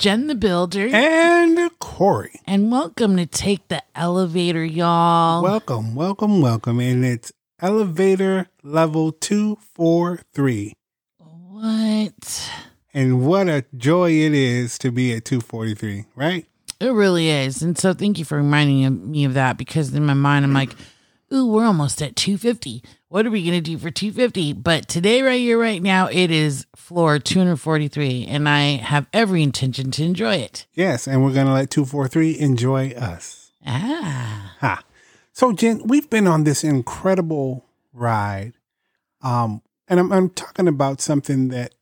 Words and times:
Gen 0.00 0.28
the 0.28 0.34
Builder. 0.34 0.88
And 0.94 1.78
Corey. 1.78 2.40
And 2.46 2.72
welcome 2.72 3.18
to 3.18 3.26
Take 3.26 3.68
the 3.68 3.82
Elevator, 3.94 4.64
y'all. 4.64 5.42
Welcome, 5.42 5.94
welcome, 5.94 6.40
welcome. 6.40 6.80
And 6.80 7.04
it's 7.04 7.30
elevator 7.60 8.48
level 8.62 9.12
243. 9.12 10.72
What? 11.18 12.50
And 12.94 13.26
what 13.26 13.50
a 13.50 13.66
joy 13.76 14.12
it 14.12 14.32
is 14.32 14.78
to 14.78 14.90
be 14.90 15.12
at 15.12 15.26
243, 15.26 16.06
right? 16.16 16.46
It 16.80 16.88
really 16.88 17.28
is. 17.28 17.60
And 17.60 17.76
so 17.76 17.92
thank 17.92 18.18
you 18.18 18.24
for 18.24 18.38
reminding 18.38 19.10
me 19.10 19.26
of 19.26 19.34
that 19.34 19.58
because 19.58 19.92
in 19.92 20.06
my 20.06 20.14
mind, 20.14 20.46
I'm 20.46 20.54
like, 20.54 20.74
ooh, 21.30 21.46
we're 21.46 21.66
almost 21.66 22.00
at 22.00 22.16
250. 22.16 22.82
What 23.10 23.26
are 23.26 23.30
we 23.30 23.42
going 23.42 23.54
to 23.54 23.60
do 23.60 23.76
for 23.76 23.90
250? 23.90 24.52
But 24.52 24.86
today, 24.86 25.20
right 25.22 25.40
here, 25.40 25.58
right 25.58 25.82
now, 25.82 26.06
it 26.06 26.30
is 26.30 26.64
floor 26.76 27.18
243, 27.18 28.26
and 28.26 28.48
I 28.48 28.76
have 28.76 29.08
every 29.12 29.42
intention 29.42 29.90
to 29.90 30.04
enjoy 30.04 30.36
it. 30.36 30.68
Yes, 30.74 31.08
and 31.08 31.24
we're 31.24 31.32
going 31.32 31.48
to 31.48 31.52
let 31.52 31.70
243 31.70 32.38
enjoy 32.38 32.90
us. 32.90 33.50
Ah. 33.66 34.54
Ha. 34.60 34.84
So, 35.32 35.52
Jen, 35.52 35.82
we've 35.88 36.08
been 36.08 36.28
on 36.28 36.44
this 36.44 36.62
incredible 36.62 37.66
ride. 37.92 38.52
Um, 39.22 39.62
and 39.88 39.98
I'm, 39.98 40.12
I'm 40.12 40.30
talking 40.30 40.68
about 40.68 41.00
something 41.00 41.48
that 41.48 41.74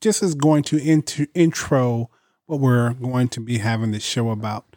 just 0.00 0.22
is 0.22 0.36
going 0.36 0.62
to 0.62 0.76
inter- 0.78 1.26
intro 1.34 2.10
what 2.46 2.60
we're 2.60 2.92
going 2.92 3.26
to 3.30 3.40
be 3.40 3.58
having 3.58 3.90
this 3.90 4.04
show 4.04 4.30
about. 4.30 4.76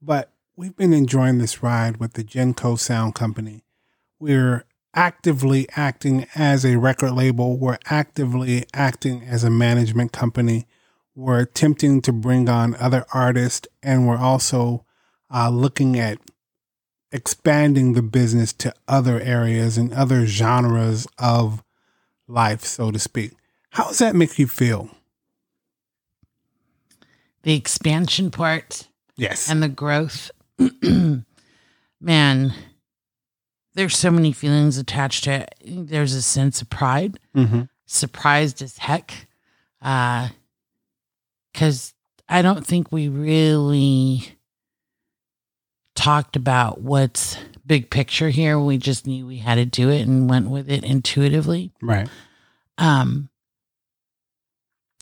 But 0.00 0.32
we've 0.56 0.74
been 0.74 0.94
enjoying 0.94 1.36
this 1.36 1.62
ride 1.62 1.98
with 1.98 2.14
the 2.14 2.24
Genco 2.24 2.78
Sound 2.78 3.14
Company. 3.14 3.62
We're 4.18 4.64
actively 4.94 5.68
acting 5.76 6.26
as 6.34 6.64
a 6.64 6.76
record 6.76 7.12
label. 7.12 7.56
We're 7.56 7.78
actively 7.86 8.64
acting 8.72 9.22
as 9.24 9.44
a 9.44 9.50
management 9.50 10.12
company. 10.12 10.66
We're 11.14 11.40
attempting 11.40 12.02
to 12.02 12.12
bring 12.12 12.48
on 12.48 12.74
other 12.76 13.04
artists, 13.12 13.68
and 13.82 14.06
we're 14.06 14.18
also 14.18 14.84
uh, 15.32 15.50
looking 15.50 15.98
at 15.98 16.18
expanding 17.12 17.92
the 17.92 18.02
business 18.02 18.52
to 18.54 18.74
other 18.88 19.20
areas 19.20 19.78
and 19.78 19.92
other 19.92 20.26
genres 20.26 21.06
of 21.18 21.62
life, 22.26 22.64
so 22.64 22.90
to 22.90 22.98
speak. 22.98 23.32
How 23.70 23.88
does 23.88 23.98
that 23.98 24.16
make 24.16 24.38
you 24.38 24.48
feel? 24.48 24.90
The 27.42 27.54
expansion 27.54 28.30
part. 28.30 28.88
Yes. 29.16 29.48
And 29.48 29.62
the 29.62 29.68
growth. 29.68 30.30
Man, 32.00 32.54
there's 33.74 33.96
so 33.96 34.10
many 34.10 34.32
feelings 34.32 34.78
attached 34.78 35.24
to 35.24 35.32
it. 35.32 35.54
There's 35.64 36.14
a 36.14 36.22
sense 36.22 36.62
of 36.62 36.70
pride, 36.70 37.18
mm-hmm. 37.34 37.62
surprised 37.86 38.62
as 38.62 38.78
heck. 38.78 39.26
Uh, 39.82 40.28
cause 41.52 41.94
I 42.28 42.42
don't 42.42 42.66
think 42.66 42.90
we 42.90 43.08
really 43.08 44.36
talked 45.94 46.36
about 46.36 46.80
what's 46.80 47.36
big 47.66 47.90
picture 47.90 48.30
here. 48.30 48.58
We 48.58 48.78
just 48.78 49.06
knew 49.06 49.26
we 49.26 49.38
had 49.38 49.56
to 49.56 49.64
do 49.64 49.90
it 49.90 50.02
and 50.02 50.28
went 50.28 50.50
with 50.50 50.70
it 50.70 50.84
intuitively. 50.84 51.72
Right. 51.80 52.08
Um, 52.78 53.28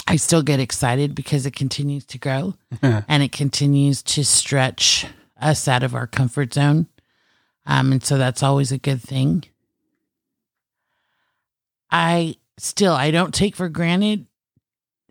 I 0.06 0.16
still 0.16 0.42
get 0.42 0.60
excited 0.60 1.14
because 1.14 1.46
it 1.46 1.54
continues 1.54 2.04
to 2.06 2.18
grow 2.18 2.54
and 2.82 3.22
it 3.22 3.32
continues 3.32 4.02
to 4.02 4.24
stretch 4.24 5.06
us 5.40 5.68
out 5.68 5.82
of 5.82 5.94
our 5.94 6.06
comfort 6.06 6.54
zone. 6.54 6.86
Um, 7.66 7.92
and 7.92 8.04
so 8.04 8.18
that's 8.18 8.42
always 8.42 8.72
a 8.72 8.78
good 8.78 9.00
thing. 9.00 9.44
I 11.90 12.36
still 12.58 12.94
I 12.94 13.10
don't 13.10 13.34
take 13.34 13.54
for 13.54 13.68
granted 13.68 14.26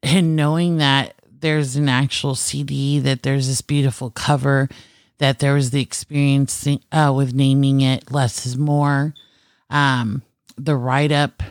and 0.03 0.36
knowing 0.36 0.78
that 0.78 1.16
there's 1.40 1.76
an 1.76 1.90
actual 1.90 2.36
CD, 2.36 3.00
that 3.00 3.24
there's 3.24 3.48
this 3.48 3.62
beautiful 3.62 4.09
cover, 4.09 4.70
that 5.18 5.40
there 5.40 5.53
was 5.53 5.72
the 5.72 5.81
experience 5.81 6.68
uh, 6.92 7.14
with 7.16 7.34
naming 7.34 7.81
it 7.81 8.12
less 8.12 8.46
is 8.46 8.58
more, 8.58 9.14
um, 9.70 10.24
the 10.58 10.76
write 10.76 11.12
up, 11.12 11.44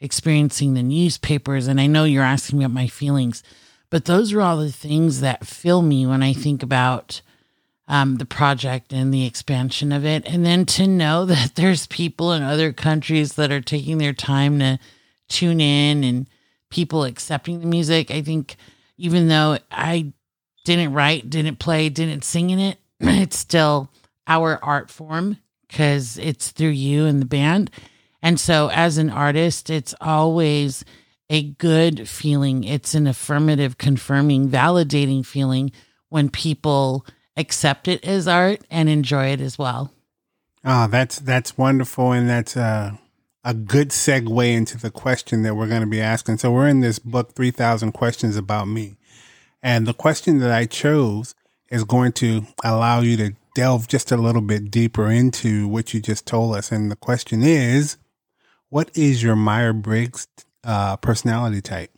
experiencing 0.00 0.74
the 0.74 0.82
newspapers, 0.82 1.66
and 1.66 1.80
I 1.80 1.86
know 1.86 2.04
you're 2.04 2.24
asking 2.24 2.62
about 2.62 2.74
my 2.74 2.86
feelings, 2.86 3.42
but 3.90 4.06
those 4.06 4.32
are 4.32 4.40
all 4.40 4.56
the 4.56 4.72
things 4.72 5.20
that 5.20 5.46
fill 5.46 5.82
me 5.82 6.06
when 6.06 6.22
I 6.22 6.32
think 6.32 6.62
about 6.62 7.20
um, 7.92 8.16
the 8.16 8.24
project 8.24 8.90
and 8.94 9.12
the 9.12 9.26
expansion 9.26 9.92
of 9.92 10.06
it. 10.06 10.26
And 10.26 10.46
then 10.46 10.64
to 10.64 10.86
know 10.86 11.24
that 11.26 11.54
there's 11.54 11.86
people 11.86 12.32
in 12.32 12.42
other 12.42 12.72
countries 12.72 13.34
that 13.34 13.52
are 13.52 13.60
taking 13.60 13.98
their 13.98 14.14
time 14.14 14.58
to 14.58 14.78
tune 15.28 15.60
in 15.60 16.02
and 16.02 16.26
people 16.70 17.04
accepting 17.04 17.60
the 17.60 17.66
music. 17.66 18.10
I 18.10 18.22
think 18.22 18.56
even 18.96 19.28
though 19.28 19.58
I 19.70 20.14
didn't 20.64 20.94
write, 20.94 21.28
didn't 21.28 21.58
play, 21.58 21.90
didn't 21.90 22.24
sing 22.24 22.48
in 22.48 22.58
it, 22.58 22.78
it's 23.00 23.36
still 23.36 23.90
our 24.26 24.58
art 24.64 24.90
form 24.90 25.36
because 25.68 26.16
it's 26.16 26.50
through 26.50 26.68
you 26.68 27.04
and 27.04 27.20
the 27.20 27.26
band. 27.26 27.70
And 28.22 28.40
so 28.40 28.70
as 28.72 28.96
an 28.96 29.10
artist, 29.10 29.68
it's 29.68 29.94
always 30.00 30.82
a 31.28 31.42
good 31.42 32.08
feeling. 32.08 32.64
It's 32.64 32.94
an 32.94 33.06
affirmative, 33.06 33.76
confirming, 33.76 34.48
validating 34.48 35.26
feeling 35.26 35.72
when 36.08 36.30
people 36.30 37.04
accept 37.36 37.88
it 37.88 38.04
as 38.04 38.28
art 38.28 38.60
and 38.70 38.88
enjoy 38.88 39.26
it 39.26 39.40
as 39.40 39.58
well. 39.58 39.92
Oh, 40.64 40.86
that's 40.86 41.18
that's 41.18 41.58
wonderful, 41.58 42.12
and 42.12 42.28
that's 42.28 42.56
a 42.56 42.98
a 43.44 43.54
good 43.54 43.88
segue 43.88 44.54
into 44.54 44.78
the 44.78 44.90
question 44.90 45.42
that 45.42 45.56
we're 45.56 45.66
going 45.66 45.80
to 45.80 45.86
be 45.86 46.00
asking. 46.00 46.38
So 46.38 46.52
we're 46.52 46.68
in 46.68 46.80
this 46.80 46.98
book, 46.98 47.34
Three 47.34 47.50
Thousand 47.50 47.92
Questions 47.92 48.36
About 48.36 48.68
Me, 48.68 48.96
and 49.62 49.86
the 49.86 49.94
question 49.94 50.38
that 50.38 50.52
I 50.52 50.66
chose 50.66 51.34
is 51.70 51.84
going 51.84 52.12
to 52.12 52.46
allow 52.62 53.00
you 53.00 53.16
to 53.16 53.32
delve 53.54 53.88
just 53.88 54.12
a 54.12 54.16
little 54.16 54.42
bit 54.42 54.70
deeper 54.70 55.10
into 55.10 55.66
what 55.68 55.92
you 55.92 56.00
just 56.00 56.26
told 56.26 56.54
us. 56.54 56.70
And 56.70 56.90
the 56.90 56.96
question 56.96 57.42
is, 57.42 57.96
what 58.68 58.90
is 58.96 59.22
your 59.22 59.36
Myers 59.36 59.74
Briggs 59.74 60.28
uh, 60.64 60.96
personality 60.96 61.60
type? 61.60 61.90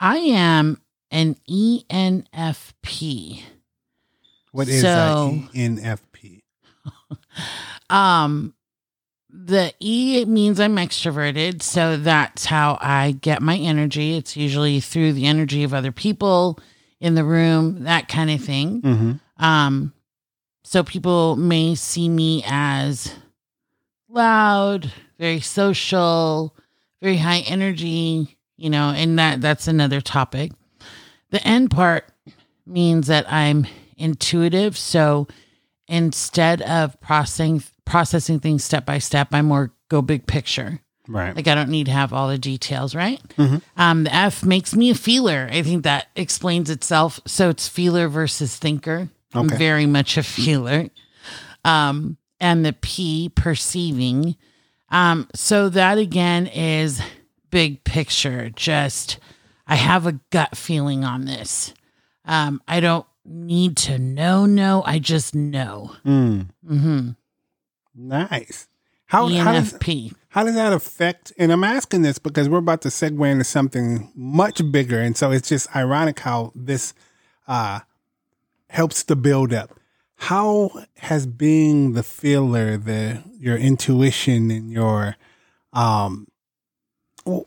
I 0.00 0.16
am 0.16 0.80
an 1.10 1.36
ENFP. 1.48 3.42
What 4.54 4.68
is 4.68 4.82
so, 4.82 5.42
ENFP? 5.52 6.42
um, 7.90 8.54
the 9.28 9.74
E 9.80 10.24
means 10.26 10.60
I'm 10.60 10.76
extroverted, 10.76 11.60
so 11.60 11.96
that's 11.96 12.44
how 12.44 12.78
I 12.80 13.16
get 13.20 13.42
my 13.42 13.56
energy. 13.56 14.16
It's 14.16 14.36
usually 14.36 14.78
through 14.78 15.14
the 15.14 15.26
energy 15.26 15.64
of 15.64 15.74
other 15.74 15.90
people 15.90 16.60
in 17.00 17.16
the 17.16 17.24
room, 17.24 17.82
that 17.82 18.06
kind 18.06 18.30
of 18.30 18.44
thing. 18.44 18.80
Mm-hmm. 18.80 19.44
Um, 19.44 19.92
so 20.62 20.84
people 20.84 21.34
may 21.34 21.74
see 21.74 22.08
me 22.08 22.44
as 22.46 23.12
loud, 24.08 24.92
very 25.18 25.40
social, 25.40 26.54
very 27.02 27.16
high 27.16 27.40
energy, 27.40 28.38
you 28.56 28.70
know, 28.70 28.90
and 28.90 29.18
that 29.18 29.40
that's 29.40 29.66
another 29.66 30.00
topic. 30.00 30.52
The 31.30 31.44
N 31.44 31.68
part 31.68 32.08
means 32.64 33.08
that 33.08 33.26
I'm 33.28 33.66
intuitive. 33.96 34.76
So 34.76 35.26
instead 35.88 36.62
of 36.62 37.00
processing 37.00 37.62
processing 37.84 38.40
things 38.40 38.64
step 38.64 38.86
by 38.86 38.98
step, 38.98 39.28
I 39.32 39.42
more 39.42 39.72
go 39.88 40.02
big 40.02 40.26
picture. 40.26 40.80
Right. 41.06 41.36
Like 41.36 41.48
I 41.48 41.54
don't 41.54 41.68
need 41.68 41.86
to 41.86 41.92
have 41.92 42.12
all 42.12 42.28
the 42.28 42.38
details, 42.38 42.94
right? 42.94 43.20
Mm-hmm. 43.36 43.56
Um, 43.76 44.04
the 44.04 44.14
F 44.14 44.42
makes 44.42 44.74
me 44.74 44.90
a 44.90 44.94
feeler. 44.94 45.48
I 45.52 45.62
think 45.62 45.84
that 45.84 46.06
explains 46.16 46.70
itself. 46.70 47.20
So 47.26 47.50
it's 47.50 47.68
feeler 47.68 48.08
versus 48.08 48.56
thinker. 48.56 49.10
Okay. 49.34 49.38
I'm 49.38 49.48
very 49.48 49.86
much 49.86 50.16
a 50.16 50.22
feeler. 50.22 50.88
Um, 51.64 52.16
and 52.40 52.64
the 52.64 52.72
P 52.72 53.30
perceiving. 53.34 54.36
Um, 54.90 55.28
so 55.34 55.68
that 55.70 55.98
again 55.98 56.46
is 56.46 57.02
big 57.50 57.84
picture. 57.84 58.50
Just 58.50 59.18
I 59.66 59.76
have 59.76 60.06
a 60.06 60.20
gut 60.30 60.56
feeling 60.56 61.04
on 61.04 61.24
this. 61.24 61.74
Um, 62.24 62.62
I 62.66 62.80
don't 62.80 63.06
need 63.24 63.76
to 63.78 63.98
know. 63.98 64.46
No, 64.46 64.82
I 64.84 64.98
just 64.98 65.34
know. 65.34 65.96
Mm. 66.04 66.48
Mm-hmm. 66.68 67.10
Nice. 67.94 68.68
How, 69.06 69.28
ENFP. 69.28 69.38
how 69.42 69.52
does, 69.52 70.14
how 70.28 70.44
does 70.44 70.54
that 70.54 70.72
affect? 70.72 71.32
And 71.38 71.52
I'm 71.52 71.64
asking 71.64 72.02
this 72.02 72.18
because 72.18 72.48
we're 72.48 72.58
about 72.58 72.82
to 72.82 72.88
segue 72.88 73.30
into 73.30 73.44
something 73.44 74.10
much 74.14 74.60
bigger, 74.72 75.00
and 75.00 75.16
so 75.16 75.30
it's 75.30 75.48
just 75.48 75.74
ironic 75.76 76.20
how 76.20 76.52
this 76.54 76.94
uh, 77.46 77.80
helps 78.70 79.02
the 79.02 79.14
build 79.14 79.52
up. 79.52 79.78
How 80.16 80.70
has 80.98 81.26
being 81.26 81.92
the 81.92 82.02
feeler, 82.02 82.76
the 82.76 83.22
your 83.38 83.56
intuition, 83.56 84.50
and 84.50 84.72
your 84.72 85.16
um, 85.72 86.28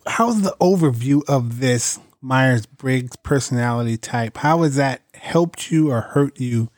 how's 0.05 0.41
the 0.41 0.55
overview 0.61 1.23
of 1.27 1.59
this 1.59 1.99
Myers 2.21 2.65
Briggs 2.65 3.15
personality 3.17 3.97
type? 3.97 4.37
How 4.37 4.63
has 4.63 4.75
that 4.75 5.01
helped 5.17 5.71
you 5.71 5.91
or 5.91 6.01
hurt 6.01 6.39
you 6.39 6.69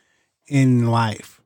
in 0.48 0.88
life? 0.88 1.36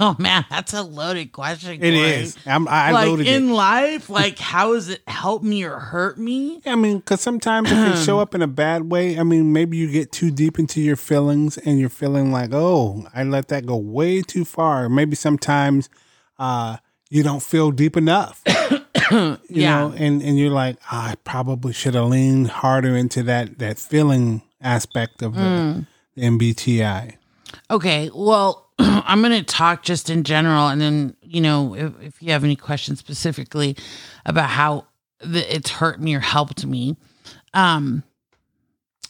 Oh 0.00 0.14
man, 0.18 0.44
that's 0.50 0.74
a 0.74 0.82
loaded 0.82 1.32
question. 1.32 1.82
It 1.82 1.94
is. 1.94 2.36
I'm, 2.46 2.68
I 2.68 2.90
like 2.92 3.06
loaded 3.06 3.26
in 3.26 3.48
it. 3.48 3.52
life, 3.52 4.10
like 4.10 4.38
how 4.38 4.74
has 4.74 4.88
it 4.88 5.00
helped 5.08 5.44
me 5.44 5.64
or 5.64 5.78
hurt 5.78 6.18
me? 6.18 6.60
I 6.66 6.74
mean, 6.76 6.98
because 6.98 7.20
sometimes 7.20 7.70
it 7.70 7.74
can 7.74 8.04
show 8.04 8.18
up 8.20 8.34
in 8.34 8.42
a 8.42 8.46
bad 8.48 8.90
way. 8.90 9.18
I 9.18 9.22
mean, 9.22 9.52
maybe 9.52 9.76
you 9.76 9.90
get 9.90 10.12
too 10.12 10.30
deep 10.30 10.58
into 10.58 10.80
your 10.80 10.96
feelings 10.96 11.58
and 11.58 11.78
you're 11.80 11.88
feeling 11.88 12.30
like, 12.32 12.50
oh, 12.52 13.06
I 13.14 13.22
let 13.24 13.48
that 13.48 13.66
go 13.66 13.76
way 13.76 14.20
too 14.20 14.44
far. 14.44 14.88
Maybe 14.88 15.16
sometimes 15.16 15.88
uh, 16.38 16.76
you 17.08 17.22
don't 17.22 17.42
feel 17.42 17.70
deep 17.70 17.96
enough. 17.96 18.42
you 19.10 19.38
Yeah. 19.48 19.88
know, 19.88 19.94
and, 19.96 20.22
and 20.22 20.38
you're 20.38 20.50
like, 20.52 20.76
"Ah, 20.92 21.10
I 21.12 21.14
probably 21.24 21.72
should 21.72 21.94
have 21.94 22.06
leaned 22.06 22.48
harder 22.48 22.96
into 22.96 23.22
that, 23.24 23.58
that 23.58 23.78
feeling 23.78 24.42
aspect 24.60 25.22
of 25.22 25.34
the, 25.34 25.86
the 26.14 26.22
MBTI. 26.22 27.16
Okay, 27.70 28.10
well, 28.14 28.70
I'm 28.78 29.20
going 29.22 29.32
to 29.32 29.42
talk 29.42 29.82
just 29.82 30.10
in 30.10 30.24
general, 30.24 30.68
and 30.68 30.80
then 30.80 31.16
you 31.22 31.40
know, 31.40 31.74
if, 31.74 31.92
if 32.00 32.22
you 32.22 32.32
have 32.32 32.44
any 32.44 32.56
questions 32.56 32.98
specifically 32.98 33.76
about 34.26 34.50
how 34.50 34.86
the, 35.20 35.54
it's 35.54 35.70
hurt 35.70 36.00
me 36.00 36.14
or 36.14 36.20
helped 36.20 36.64
me, 36.66 36.96
um, 37.54 38.02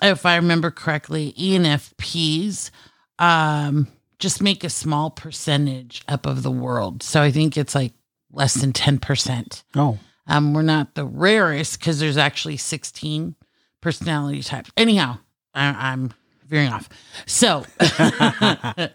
if 0.00 0.24
I 0.24 0.36
remember 0.36 0.70
correctly, 0.70 1.34
ENFPs 1.38 2.70
um, 3.18 3.88
just 4.18 4.42
make 4.42 4.62
a 4.64 4.70
small 4.70 5.10
percentage 5.10 6.02
up 6.08 6.26
of 6.26 6.42
the 6.42 6.50
world, 6.50 7.02
so 7.02 7.22
I 7.22 7.30
think 7.30 7.56
it's 7.56 7.74
like 7.74 7.92
less 8.32 8.54
than 8.54 8.72
ten 8.72 8.98
percent. 8.98 9.64
Oh, 9.74 9.98
Um, 10.26 10.52
we're 10.54 10.62
not 10.62 10.94
the 10.94 11.04
rarest 11.06 11.78
because 11.80 11.98
there's 12.00 12.16
actually 12.18 12.58
16 12.58 13.34
personality 13.80 14.42
types. 14.42 14.70
Anyhow, 14.76 15.18
I, 15.58 15.92
I'm 15.92 16.12
veering 16.46 16.68
off. 16.68 16.88
So, 17.26 17.64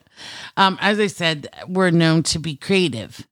um, 0.57 0.77
as 0.81 0.99
I 0.99 1.07
said, 1.07 1.47
we're 1.67 1.91
known 1.91 2.23
to 2.23 2.39
be 2.39 2.55
creative, 2.55 3.27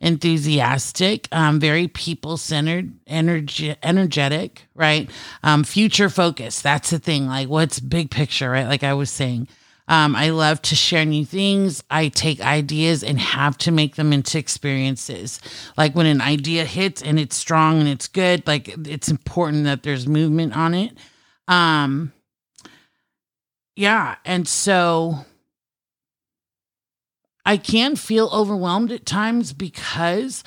enthusiastic, 0.00 1.28
um, 1.32 1.58
very 1.58 1.88
people 1.88 2.36
centered, 2.36 2.92
energy, 3.06 3.74
energetic, 3.82 4.66
right? 4.74 5.10
Um, 5.42 5.64
future 5.64 6.08
focused. 6.08 6.62
That's 6.62 6.90
the 6.90 6.98
thing. 6.98 7.26
Like, 7.26 7.48
what's 7.48 7.80
big 7.80 8.10
picture, 8.10 8.50
right? 8.50 8.68
Like 8.68 8.82
I 8.84 8.94
was 8.94 9.10
saying. 9.10 9.48
Um, 9.86 10.16
I 10.16 10.30
love 10.30 10.62
to 10.62 10.74
share 10.74 11.04
new 11.04 11.26
things. 11.26 11.84
I 11.90 12.08
take 12.08 12.40
ideas 12.40 13.04
and 13.04 13.18
have 13.20 13.58
to 13.58 13.70
make 13.70 13.96
them 13.96 14.14
into 14.14 14.38
experiences. 14.38 15.40
Like 15.76 15.94
when 15.94 16.06
an 16.06 16.22
idea 16.22 16.64
hits 16.64 17.02
and 17.02 17.20
it's 17.20 17.36
strong 17.36 17.80
and 17.80 17.88
it's 17.88 18.08
good, 18.08 18.46
like 18.46 18.74
it's 18.88 19.10
important 19.10 19.64
that 19.64 19.82
there's 19.82 20.08
movement 20.08 20.56
on 20.56 20.72
it. 20.72 20.96
Um, 21.48 22.14
yeah. 23.76 24.16
And 24.24 24.46
so 24.48 25.24
I 27.46 27.56
can 27.56 27.96
feel 27.96 28.28
overwhelmed 28.32 28.90
at 28.92 29.04
times 29.06 29.52
because, 29.52 30.44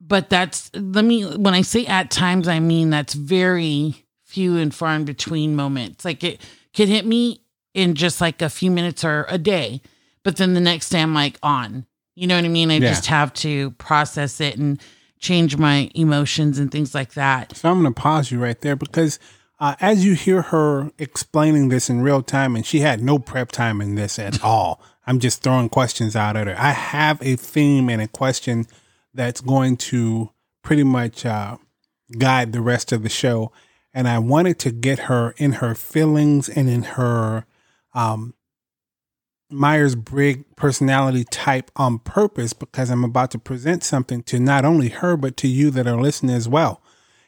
but 0.00 0.30
that's, 0.30 0.70
let 0.74 1.04
me, 1.04 1.24
when 1.24 1.54
I 1.54 1.62
say 1.62 1.86
at 1.86 2.10
times, 2.10 2.46
I 2.48 2.60
mean 2.60 2.90
that's 2.90 3.14
very 3.14 4.04
few 4.24 4.56
and 4.56 4.72
far 4.74 4.94
in 4.94 5.04
between 5.04 5.56
moments. 5.56 6.04
Like 6.04 6.22
it 6.22 6.40
could 6.74 6.88
hit 6.88 7.04
me 7.04 7.42
in 7.74 7.94
just 7.94 8.20
like 8.20 8.42
a 8.42 8.48
few 8.50 8.70
minutes 8.70 9.04
or 9.04 9.26
a 9.28 9.38
day, 9.38 9.80
but 10.22 10.36
then 10.36 10.54
the 10.54 10.60
next 10.60 10.90
day 10.90 11.00
I'm 11.02 11.14
like 11.14 11.38
on. 11.42 11.86
You 12.14 12.26
know 12.26 12.36
what 12.36 12.44
I 12.44 12.48
mean? 12.48 12.70
I 12.70 12.74
Yeah. 12.74 12.88
just 12.90 13.06
have 13.06 13.32
to 13.34 13.70
process 13.72 14.40
it 14.40 14.56
and 14.56 14.80
change 15.18 15.56
my 15.56 15.90
emotions 15.94 16.58
and 16.58 16.70
things 16.70 16.94
like 16.94 17.14
that. 17.14 17.56
So 17.56 17.70
I'm 17.70 17.82
going 17.82 17.92
to 17.94 18.00
pause 18.00 18.30
you 18.30 18.38
right 18.40 18.60
there 18.60 18.76
because 18.76 19.18
uh, 19.60 19.76
as 19.80 20.04
you 20.04 20.14
hear 20.14 20.42
her 20.42 20.90
explaining 20.98 21.68
this 21.68 21.90
in 21.90 22.00
real 22.00 22.22
time, 22.22 22.56
and 22.56 22.64
she 22.64 22.80
had 22.80 23.02
no 23.02 23.18
prep 23.18 23.52
time 23.52 23.80
in 23.80 23.94
this 23.94 24.18
at 24.18 24.42
all, 24.44 24.82
I'm 25.06 25.20
just 25.20 25.42
throwing 25.42 25.68
questions 25.68 26.16
out 26.16 26.36
at 26.36 26.46
her. 26.46 26.56
I 26.58 26.70
have 26.70 27.20
a 27.22 27.36
theme 27.36 27.88
and 27.90 28.00
a 28.00 28.08
question 28.08 28.66
that's 29.12 29.40
going 29.40 29.76
to 29.76 30.30
pretty 30.62 30.84
much 30.84 31.26
uh, 31.26 31.58
guide 32.18 32.52
the 32.52 32.60
rest 32.60 32.92
of 32.92 33.02
the 33.02 33.08
show. 33.08 33.52
And 33.92 34.08
I 34.08 34.18
wanted 34.18 34.58
to 34.60 34.70
get 34.70 35.00
her 35.00 35.34
in 35.36 35.52
her 35.54 35.74
feelings 35.74 36.48
and 36.48 36.70
in 36.70 36.84
her 36.84 37.44
um, 37.92 38.34
Myers 39.50 39.96
Briggs 39.96 40.44
personality 40.54 41.24
type 41.24 41.72
on 41.74 41.98
purpose 41.98 42.52
because 42.52 42.88
I'm 42.88 43.02
about 43.02 43.32
to 43.32 43.38
present 43.38 43.82
something 43.82 44.22
to 44.24 44.38
not 44.38 44.64
only 44.64 44.90
her, 44.90 45.16
but 45.16 45.36
to 45.38 45.48
you 45.48 45.70
that 45.72 45.88
are 45.88 46.00
listening 46.00 46.36
as 46.36 46.48
well. 46.48 46.80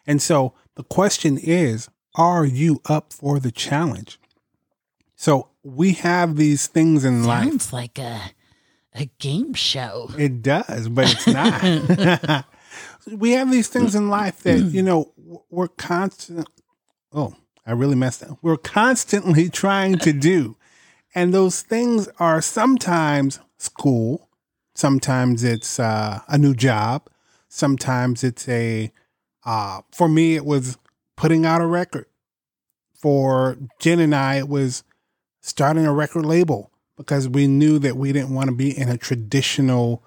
And 0.07 0.23
so 0.23 0.55
the 0.77 0.85
question 0.85 1.37
is 1.37 1.89
Are 2.15 2.45
you 2.45 2.81
up 2.87 3.13
for 3.13 3.39
the 3.41 3.51
challenge? 3.51 4.19
So 5.17 5.49
we 5.63 5.93
have 5.93 6.37
these 6.37 6.67
things 6.67 7.05
in 7.05 7.25
life. 7.25 7.49
Sounds 7.49 7.73
like 7.73 7.99
a 7.99 8.33
a 8.95 9.07
game 9.19 9.55
show. 9.55 10.11
It 10.19 10.43
does, 10.43 10.89
but 10.89 11.11
it's 11.11 11.27
not. 11.27 12.45
we 13.11 13.33
have 13.33 13.51
these 13.51 13.69
things 13.69 13.95
in 13.95 14.09
life 14.09 14.41
that, 14.43 14.59
you 14.59 14.83
know, 14.83 15.13
we're 15.51 15.69
constant. 15.69 16.49
Oh, 17.13 17.35
I 17.67 17.73
really 17.73 17.97
messed 17.97 18.23
up. 18.23 18.39
We're 18.43 18.57
constantly 18.57 19.49
trying 19.51 19.99
to 19.99 20.13
do. 20.13 20.57
And 21.15 21.33
those 21.33 21.63
things 21.63 22.09
are 22.19 22.41
sometimes 22.41 23.39
school, 23.59 24.29
sometimes 24.75 25.45
it's 25.45 25.79
uh, 25.79 26.21
a 26.27 26.39
new 26.39 26.55
job, 26.55 27.09
sometimes 27.49 28.25
it's 28.25 28.49
a, 28.49 28.91
uh, 29.45 29.83
for 29.91 30.09
me, 30.09 30.37
it 30.37 30.45
was 30.45 30.79
putting 31.17 31.45
out 31.47 31.61
a 31.61 31.67
record. 31.67 32.07
For 32.95 33.59
Jen 33.81 33.99
and 33.99 34.15
I, 34.15 34.37
it 34.37 34.49
was 34.49 34.85
starting 35.41 35.85
a 35.87 35.93
record 35.93 36.25
label 36.25 36.71
because 36.97 37.29
we 37.29 37.49
knew 37.49 37.81
that 37.81 37.97
we 37.97 38.13
didn't 38.13 38.33
want 38.33 38.49
to 38.49 38.55
be 38.55 38.77
in 38.79 38.89
a 38.89 38.97
traditional 38.97 40.05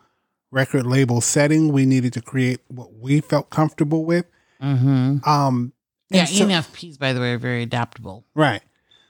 record 0.50 0.86
label 0.86 1.20
setting. 1.20 1.74
We 1.74 1.86
needed 1.86 2.14
to 2.14 2.22
create 2.22 2.62
what 2.70 2.94
we 2.94 3.20
felt 3.20 3.50
comfortable 3.50 4.06
with. 4.06 4.26
Mm-hmm. 4.62 5.28
Um, 5.30 5.74
Yeah, 6.10 6.24
so- 6.24 6.46
ENFPs, 6.46 6.98
by 6.98 7.12
the 7.12 7.20
way, 7.20 7.34
are 7.34 7.38
very 7.38 7.64
adaptable. 7.64 8.24
Right. 8.34 8.62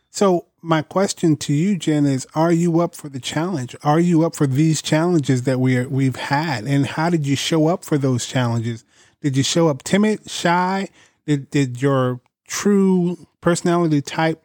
So 0.09 0.47
my 0.63 0.81
question 0.81 1.35
to 1.37 1.53
you, 1.53 1.77
Jen, 1.77 2.07
is: 2.07 2.25
Are 2.33 2.51
you 2.51 2.79
up 2.79 2.95
for 2.95 3.09
the 3.09 3.19
challenge? 3.19 3.75
Are 3.83 3.99
you 3.99 4.25
up 4.25 4.33
for 4.35 4.47
these 4.47 4.81
challenges 4.81 5.43
that 5.43 5.59
we 5.59 5.77
are, 5.77 5.87
we've 5.87 6.15
had? 6.15 6.63
And 6.63 6.87
how 6.87 7.11
did 7.11 7.27
you 7.27 7.35
show 7.35 7.67
up 7.67 7.83
for 7.85 7.99
those 7.99 8.25
challenges? 8.25 8.83
Did 9.21 9.37
you 9.37 9.43
show 9.43 9.67
up 9.67 9.83
timid, 9.83 10.27
shy? 10.31 10.89
Did 11.25 11.49
did 11.49 11.81
your 11.81 12.21
true 12.47 13.27
personality 13.41 14.01
type 14.01 14.43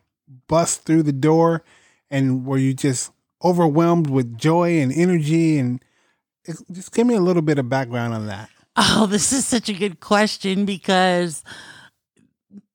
bust 0.48 0.84
through 0.84 1.02
the 1.04 1.12
door? 1.12 1.62
And 2.10 2.44
were 2.46 2.58
you 2.58 2.74
just 2.74 3.12
overwhelmed 3.44 4.08
with 4.08 4.36
joy 4.36 4.80
and 4.80 4.92
energy? 4.92 5.58
And 5.58 5.82
just 6.72 6.92
give 6.92 7.06
me 7.06 7.14
a 7.14 7.20
little 7.20 7.42
bit 7.42 7.58
of 7.58 7.68
background 7.68 8.14
on 8.14 8.26
that. 8.26 8.48
Oh, 8.76 9.06
this 9.10 9.32
is 9.32 9.46
such 9.46 9.68
a 9.68 9.74
good 9.74 10.00
question 10.00 10.64
because 10.64 11.44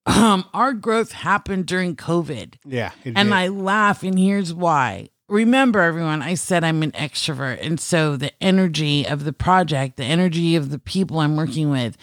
um 0.05 0.45
our 0.53 0.74
growth 0.74 1.12
happened 1.12 1.65
during 1.65 1.95
COVID. 1.95 2.55
Yeah, 2.65 2.91
it 3.03 3.13
And 3.15 3.29
did. 3.29 3.33
I 3.33 3.47
laugh, 3.47 4.03
and 4.03 4.17
here's 4.17 4.53
why. 4.53 5.09
Remember, 5.27 5.81
everyone, 5.81 6.21
I 6.21 6.35
said 6.35 6.63
I'm 6.63 6.83
an 6.83 6.91
extrovert. 6.91 7.57
And 7.65 7.79
so 7.79 8.15
the 8.15 8.31
energy 8.43 9.07
of 9.07 9.24
the 9.24 9.33
project, 9.33 9.97
the 9.97 10.03
energy 10.03 10.55
of 10.55 10.69
the 10.69 10.77
people 10.77 11.19
I'm 11.19 11.35
working 11.35 11.71
with, 11.71 11.97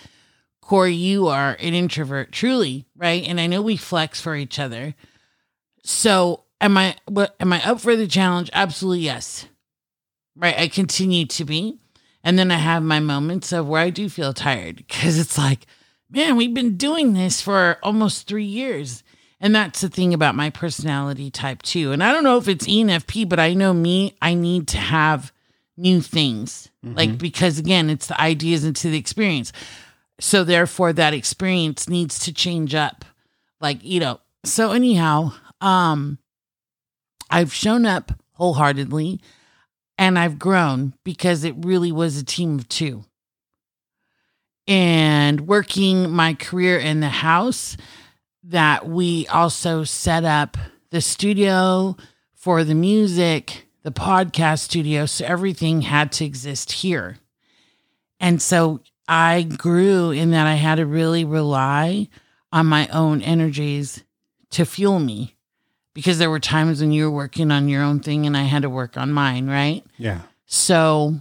Corey, 0.62 0.94
you 0.94 1.26
are 1.26 1.56
an 1.60 1.74
introvert, 1.74 2.32
truly, 2.32 2.86
right? 2.96 3.26
And 3.26 3.38
I 3.38 3.46
know 3.46 3.60
we 3.60 3.76
flex 3.76 4.20
for 4.20 4.34
each 4.34 4.58
other. 4.58 4.94
So 5.84 6.44
am 6.60 6.78
I 6.78 6.96
what 7.06 7.34
am 7.40 7.52
I 7.52 7.62
up 7.68 7.80
for 7.80 7.94
the 7.96 8.06
challenge? 8.06 8.48
Absolutely 8.54 9.00
yes. 9.00 9.46
Right. 10.34 10.58
I 10.58 10.68
continue 10.68 11.26
to 11.26 11.44
be. 11.44 11.78
And 12.24 12.38
then 12.38 12.50
I 12.50 12.56
have 12.56 12.82
my 12.82 13.00
moments 13.00 13.52
of 13.52 13.68
where 13.68 13.82
I 13.82 13.90
do 13.90 14.08
feel 14.08 14.32
tired 14.32 14.76
because 14.76 15.18
it's 15.18 15.36
like, 15.36 15.66
man, 16.08 16.36
we've 16.36 16.54
been 16.54 16.76
doing 16.76 17.12
this 17.12 17.42
for 17.42 17.78
almost 17.82 18.28
three 18.28 18.44
years. 18.44 19.02
And 19.40 19.54
that's 19.54 19.80
the 19.80 19.88
thing 19.88 20.14
about 20.14 20.36
my 20.36 20.50
personality 20.50 21.30
type 21.30 21.62
too. 21.62 21.90
And 21.90 22.02
I 22.02 22.12
don't 22.12 22.22
know 22.22 22.38
if 22.38 22.46
it's 22.46 22.66
ENFP, 22.66 23.28
but 23.28 23.40
I 23.40 23.54
know 23.54 23.74
me, 23.74 24.16
I 24.22 24.34
need 24.34 24.68
to 24.68 24.78
have 24.78 25.32
new 25.76 26.00
things. 26.00 26.70
Like, 26.84 27.08
mm-hmm. 27.10 27.18
because 27.18 27.58
again, 27.58 27.90
it's 27.90 28.06
the 28.06 28.20
ideas 28.20 28.64
into 28.64 28.88
the 28.88 28.98
experience. 28.98 29.52
So 30.20 30.44
therefore 30.44 30.92
that 30.92 31.14
experience 31.14 31.88
needs 31.88 32.18
to 32.20 32.32
change 32.32 32.74
up. 32.74 33.04
Like, 33.60 33.82
you 33.82 34.00
know, 34.00 34.20
so 34.44 34.72
anyhow, 34.72 35.32
um, 35.60 36.18
I've 37.30 37.52
shown 37.52 37.86
up 37.86 38.12
wholeheartedly 38.32 39.20
and 39.98 40.18
I've 40.18 40.38
grown 40.38 40.94
because 41.04 41.44
it 41.44 41.54
really 41.58 41.92
was 41.92 42.16
a 42.16 42.24
team 42.24 42.58
of 42.58 42.68
two. 42.68 43.04
And 44.68 45.46
working 45.48 46.10
my 46.10 46.34
career 46.34 46.78
in 46.78 47.00
the 47.00 47.08
house, 47.08 47.76
that 48.44 48.88
we 48.88 49.26
also 49.28 49.84
set 49.84 50.24
up 50.24 50.56
the 50.90 51.00
studio 51.00 51.96
for 52.34 52.64
the 52.64 52.74
music, 52.74 53.66
the 53.82 53.92
podcast 53.92 54.60
studio. 54.60 55.06
So 55.06 55.24
everything 55.24 55.82
had 55.82 56.12
to 56.12 56.24
exist 56.24 56.72
here. 56.72 57.18
And 58.18 58.42
so 58.42 58.80
I 59.08 59.42
grew 59.42 60.10
in 60.10 60.30
that 60.30 60.46
I 60.46 60.54
had 60.54 60.76
to 60.76 60.86
really 60.86 61.24
rely 61.24 62.08
on 62.52 62.66
my 62.66 62.86
own 62.88 63.20
energies 63.22 64.04
to 64.50 64.64
fuel 64.64 64.98
me 65.00 65.34
because 65.94 66.18
there 66.18 66.30
were 66.30 66.40
times 66.40 66.80
when 66.80 66.92
you 66.92 67.04
were 67.04 67.10
working 67.16 67.50
on 67.50 67.68
your 67.68 67.82
own 67.82 68.00
thing 68.00 68.26
and 68.26 68.36
I 68.36 68.42
had 68.42 68.62
to 68.62 68.70
work 68.70 68.96
on 68.96 69.12
mine, 69.12 69.46
right? 69.48 69.84
yeah. 69.98 70.20
So 70.46 71.20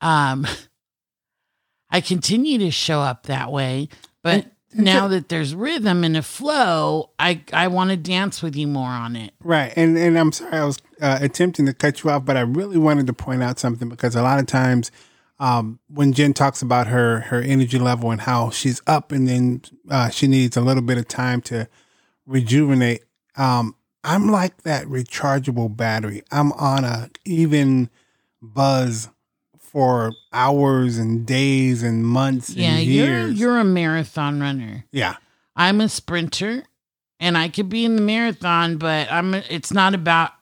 um 0.00 0.46
I 1.90 2.00
continue 2.00 2.58
to 2.58 2.70
show 2.70 3.00
up 3.00 3.24
that 3.24 3.50
way, 3.50 3.88
but 4.22 4.34
And- 4.34 4.50
and 4.72 4.84
now 4.84 5.06
so- 5.06 5.08
that 5.08 5.28
there's 5.28 5.54
rhythm 5.54 6.04
and 6.04 6.16
a 6.16 6.22
flow, 6.22 7.10
I 7.18 7.42
I 7.52 7.66
want 7.68 7.90
to 7.90 7.96
dance 7.96 8.40
with 8.42 8.54
you 8.54 8.68
more 8.68 8.90
on 8.90 9.16
it. 9.16 9.32
Right, 9.42 9.72
and 9.74 9.98
and 9.98 10.16
I'm 10.16 10.30
sorry 10.30 10.52
I 10.58 10.64
was 10.64 10.78
uh, 11.00 11.18
attempting 11.20 11.66
to 11.66 11.74
cut 11.74 12.04
you 12.04 12.10
off, 12.10 12.24
but 12.24 12.36
I 12.36 12.42
really 12.42 12.78
wanted 12.78 13.06
to 13.08 13.12
point 13.12 13.42
out 13.42 13.58
something 13.58 13.88
because 13.88 14.14
a 14.14 14.22
lot 14.22 14.38
of 14.38 14.46
times, 14.46 14.92
um, 15.40 15.80
when 15.88 16.12
Jen 16.12 16.34
talks 16.34 16.62
about 16.62 16.86
her 16.86 17.20
her 17.20 17.40
energy 17.40 17.78
level 17.78 18.10
and 18.12 18.20
how 18.20 18.50
she's 18.50 18.80
up 18.86 19.10
and 19.10 19.26
then 19.26 19.62
uh, 19.90 20.10
she 20.10 20.28
needs 20.28 20.56
a 20.56 20.60
little 20.60 20.82
bit 20.82 20.98
of 20.98 21.08
time 21.08 21.40
to 21.42 21.66
rejuvenate, 22.26 23.02
um, 23.36 23.74
I'm 24.04 24.30
like 24.30 24.62
that 24.62 24.86
rechargeable 24.86 25.74
battery. 25.76 26.22
I'm 26.30 26.52
on 26.52 26.84
a 26.84 27.10
even 27.24 27.90
buzz 28.40 29.08
for 29.58 30.12
hours 30.32 30.98
and 30.98 31.24
days 31.26 31.82
and 31.82 32.04
months 32.04 32.50
Yeah, 32.50 32.76
and 32.76 32.86
you're 32.86 33.28
you're 33.28 33.58
a 33.58 33.64
marathon 33.64 34.40
runner. 34.40 34.84
yeah, 34.92 35.16
I'm 35.56 35.80
a 35.80 35.88
sprinter 35.88 36.64
and 37.18 37.36
I 37.38 37.48
could 37.48 37.68
be 37.68 37.84
in 37.84 37.96
the 37.96 38.02
marathon, 38.02 38.76
but 38.76 39.10
I'm 39.10 39.34
it's 39.34 39.72
not 39.72 39.94
about 39.94 40.32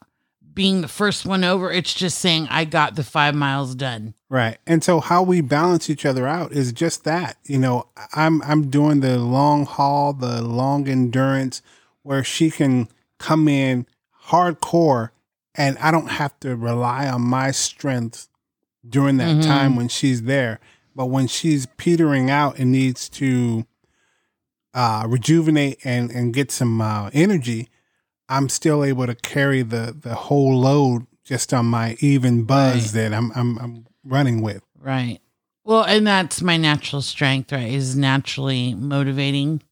being 0.55 0.81
the 0.81 0.88
first 0.88 1.25
one 1.25 1.45
over. 1.45 1.71
It's 1.71 1.95
just 1.95 2.19
saying 2.19 2.49
I 2.50 2.64
got 2.64 2.97
the 2.97 3.05
5 3.05 3.35
miles 3.35 3.76
done. 3.76 4.14
Right. 4.30 4.58
And 4.66 4.85
so 4.85 5.00
how 5.00 5.23
we 5.23 5.40
balance 5.40 5.88
each 5.88 6.04
other 6.04 6.26
out 6.28 6.52
is 6.52 6.73
just 6.73 7.04
that. 7.04 7.38
You 7.44 7.58
know, 7.58 7.87
I'm 8.12 8.42
I'm 8.42 8.68
doing 8.68 9.00
the 9.00 9.18
long 9.18 9.64
haul, 9.64 10.12
the 10.12 10.42
long 10.42 10.87
endurance 10.87 11.62
where 12.02 12.23
she 12.23 12.50
can 12.50 12.88
come 13.18 13.49
in 13.49 13.87
hardcore 14.26 15.11
and 15.54 15.78
I 15.78 15.90
don't 15.90 16.11
have 16.11 16.38
to 16.40 16.56
rely 16.56 17.08
on 17.08 17.23
my 17.23 17.50
strength 17.52 18.28
during 18.87 19.16
that 19.16 19.38
Mhm. 19.38 19.47
time 19.47 19.76
when 19.76 19.88
she's 19.88 20.23
there. 20.23 20.61
But 20.94 21.06
when 21.06 21.26
she's 21.26 21.66
petering 21.78 22.30
out 22.30 22.58
and 22.58 22.70
needs 22.70 23.08
to 23.11 23.66
uh, 24.75 25.04
rejuvenate 25.08 25.78
and, 25.85 26.11
and 26.11 26.35
get 26.35 26.50
some 26.50 26.80
uh, 26.80 27.11
energy, 27.12 27.68
I'm 28.28 28.49
still 28.49 28.85
able 28.85 29.06
to 29.06 29.14
carry 29.14 29.62
the, 29.62 29.97
the 29.99 30.14
whole 30.14 30.58
load 30.61 31.06
just 31.25 31.52
on 31.54 31.66
my 31.66 31.97
even 32.00 32.44
buzz 32.44 32.94
Right. 32.94 33.02
that 33.11 33.14
I'm, 33.14 33.32
I'm 33.35 33.58
I'm 33.58 33.87
running 34.05 34.43
with. 34.43 34.62
Right. 34.81 35.19
Well, 35.64 35.85
and 35.85 36.07
that's 36.07 36.40
my 36.40 36.57
natural 36.57 37.02
strength, 37.02 37.52
right? 37.52 37.71
Is 37.73 37.95
naturally 37.97 38.75
motivating. 38.75 39.62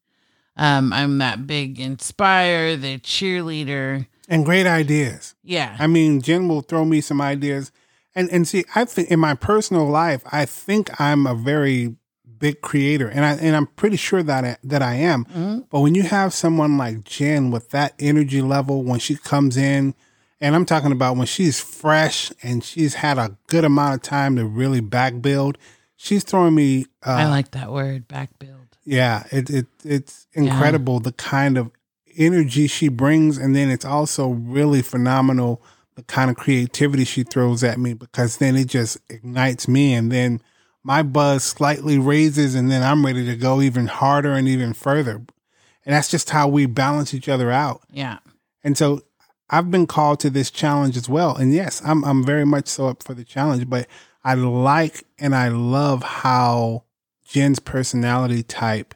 Um, 0.57 0.93
I'm 0.93 1.19
that 1.19 1.47
big 1.47 1.81
inspire, 1.81 2.77
the 2.77 2.99
cheerleader. 2.99 4.07
And 4.29 4.45
great 4.45 4.67
ideas. 4.67 5.35
Yeah. 5.43 5.77
I 5.79 5.87
mean, 5.87 6.21
Jen 6.21 6.49
will 6.49 6.63
throw 6.63 6.85
me 6.85 7.01
some 7.01 7.21
ideas. 7.21 7.73
And 8.15 8.31
and 8.31 8.49
see, 8.49 8.65
I 8.75 8.85
think 8.87 9.11
in 9.11 9.21
my 9.21 9.35
personal 9.35 9.87
life, 9.87 10.23
I 10.33 10.47
think 10.47 10.99
I'm 11.01 11.27
a 11.27 11.35
very 11.35 11.97
big 12.39 12.61
creator, 12.63 13.09
and 13.09 13.25
I 13.25 13.33
and 13.35 13.55
I'm 13.55 13.67
pretty 13.67 13.97
sure 13.97 14.23
that 14.23 14.45
I, 14.45 14.57
that 14.65 14.83
I 14.83 14.95
am. 14.95 15.25
Mhm. 15.27 15.67
But 15.71 15.81
when 15.81 15.95
you 15.95 16.03
have 16.03 16.33
someone 16.33 16.79
like 16.79 17.05
Jen 17.05 17.51
with 17.51 17.71
that 17.71 17.95
energy 17.99 18.41
level, 18.41 18.83
when 18.83 18.99
she 19.01 19.17
comes 19.17 19.57
in, 19.59 19.95
and 20.41 20.55
I'm 20.55 20.67
talking 20.67 20.93
about 20.93 21.17
when 21.17 21.27
she's 21.27 21.61
fresh 21.61 22.33
and 22.43 22.63
she's 22.63 22.95
had 22.95 23.19
a 23.19 23.37
good 23.47 23.65
amount 23.65 23.95
of 23.95 24.03
time 24.03 24.37
to 24.37 24.45
really 24.45 24.81
back 24.81 25.21
build, 25.21 25.59
she's 25.97 26.25
throwing 26.25 26.55
me. 26.55 26.87
Uh, 27.05 27.13
I 27.13 27.27
like 27.27 27.53
that 27.53 27.73
word, 27.73 28.07
back 28.09 28.39
build. 28.39 28.77
yeah, 28.85 29.25
it, 29.33 29.49
it 29.51 29.67
it's 29.85 30.27
incredible 30.33 31.01
the 31.01 31.13
kind 31.13 31.57
of 31.59 31.71
energy 32.17 32.67
she 32.67 32.89
brings, 32.89 33.39
and 33.39 33.55
then 33.55 33.71
it's 33.71 33.85
also 33.85 34.29
really 34.29 34.83
phenomenal 34.83 35.63
the 35.95 36.03
kind 36.03 36.31
of 36.31 36.37
creativity 36.37 37.05
she 37.05 37.23
throws 37.23 37.65
at 37.65 37.79
me 37.79 37.95
because 37.95 38.37
then 38.37 38.57
it 38.57 38.67
just 38.67 38.99
ignites 39.09 39.67
me, 39.67 39.95
and 39.95 40.13
then 40.13 40.41
my 40.83 41.03
buzz 41.03 41.43
slightly 41.43 41.99
raises, 41.99 42.55
and 42.55 42.71
then 42.71 42.83
I'm 42.83 43.05
ready 43.05 43.25
to 43.27 43.37
go 43.37 43.63
even 43.63 43.87
harder 43.87 44.33
and 44.33 44.47
even 44.47 44.75
further, 44.75 45.15
and 45.15 45.95
that's 45.95 46.11
just 46.11 46.31
how 46.31 46.49
we 46.49 46.67
balance 46.67 47.15
each 47.15 47.29
other 47.29 47.51
out. 47.51 47.83
Yeah. 47.91 48.19
And 48.63 48.77
so 48.77 49.03
I've 49.51 49.71
been 49.71 49.87
called 49.87 50.21
to 50.21 50.31
this 50.31 50.51
challenge 50.51 50.97
as 50.97 51.09
well. 51.09 51.37
And 51.37 51.53
yes, 51.53 51.81
I'm 51.85 52.05
I'm 52.05 52.25
very 52.25 52.45
much 52.45 52.69
so 52.69 52.89
up 52.89 53.03
for 53.03 53.15
the 53.15 53.25
challenge, 53.25 53.69
but 53.69 53.87
I 54.25 54.35
like 54.35 55.05
and 55.19 55.35
I 55.35 55.49
love 55.49 56.03
how 56.03 56.85
Jen's 57.25 57.59
personality 57.59 58.43
type 58.43 58.95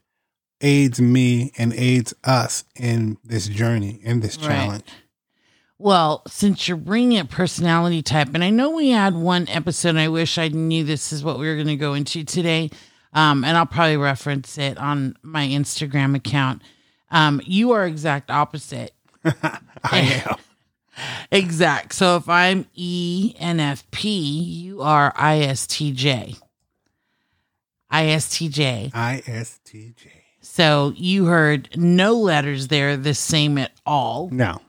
aids 0.60 1.00
me 1.00 1.52
and 1.56 1.72
aids 1.74 2.12
us 2.24 2.64
in 2.76 3.16
this 3.24 3.46
journey, 3.46 4.00
in 4.02 4.20
this 4.20 4.36
Right. 4.36 4.46
challenge. 4.46 4.84
Well, 5.78 6.22
since 6.28 6.68
you're 6.68 6.76
bringing 6.76 7.16
it 7.16 7.30
personality 7.30 8.02
type, 8.02 8.34
and 8.34 8.44
I 8.44 8.50
know 8.50 8.70
we 8.70 8.90
had 8.90 9.14
one 9.14 9.48
episode, 9.48 9.96
I 9.96 10.08
wish 10.08 10.36
I 10.36 10.48
knew 10.48 10.84
this 10.84 11.10
is 11.10 11.24
what 11.24 11.38
we 11.38 11.46
were 11.48 11.54
going 11.54 11.68
to 11.68 11.76
go 11.76 11.94
into 11.94 12.22
today. 12.22 12.70
Um, 13.14 13.44
and 13.44 13.56
I'll 13.56 13.66
probably 13.66 13.96
reference 13.96 14.58
it 14.58 14.76
on 14.76 15.16
my 15.22 15.46
Instagram 15.46 16.14
account. 16.14 16.60
Um, 17.10 17.40
you 17.46 17.70
are 17.72 17.86
exact 17.86 18.30
opposite. 18.30 18.92
I 19.84 20.22
am. 20.26 20.36
Exact. 21.30 21.94
So 21.94 22.16
if 22.16 22.28
I'm 22.28 22.66
E 22.74 23.34
ENFP, 23.40 24.02
you 24.02 24.82
are 24.82 25.12
ISTJ. 25.14 26.38
ISTJ. 27.92 28.92
ISTJ. 28.92 30.06
So 30.42 30.92
you 30.96 31.26
heard 31.26 31.68
no 31.76 32.14
letters 32.14 32.68
there 32.68 32.96
the 32.96 33.14
same 33.14 33.58
at 33.58 33.72
all. 33.84 34.28
No. 34.30 34.60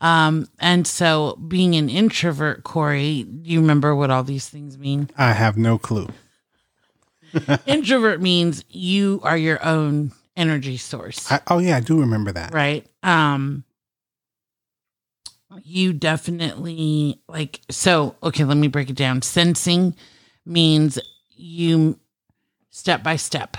Um, 0.00 0.48
and 0.58 0.86
so 0.86 1.36
being 1.46 1.74
an 1.74 1.90
introvert, 1.90 2.64
Corey, 2.64 3.24
do 3.24 3.50
you 3.50 3.60
remember 3.60 3.94
what 3.94 4.10
all 4.10 4.22
these 4.24 4.48
things 4.48 4.78
mean? 4.78 5.10
I 5.16 5.32
have 5.32 5.58
no 5.58 5.76
clue. 5.78 6.08
introvert 7.66 8.20
means 8.20 8.64
you 8.70 9.20
are 9.22 9.36
your 9.36 9.64
own 9.64 10.12
energy 10.36 10.78
source. 10.78 11.30
I, 11.30 11.40
oh 11.48 11.58
yeah, 11.58 11.76
I 11.76 11.80
do 11.80 12.00
remember 12.00 12.32
that. 12.32 12.52
right 12.54 12.86
um 13.02 13.64
you 15.62 15.92
definitely 15.92 17.20
like 17.28 17.60
so 17.70 18.14
okay 18.22 18.44
let 18.44 18.56
me 18.56 18.68
break 18.68 18.90
it 18.90 18.96
down. 18.96 19.22
Sensing 19.22 19.94
means 20.46 20.98
you 21.30 21.98
step 22.70 23.02
by 23.02 23.16
step. 23.16 23.56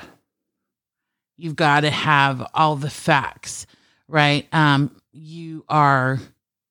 You've 1.37 1.55
got 1.55 1.81
to 1.81 1.89
have 1.89 2.47
all 2.53 2.75
the 2.75 2.89
facts 2.89 3.65
right? 4.07 4.47
Um 4.53 4.95
you 5.11 5.65
are 5.67 6.19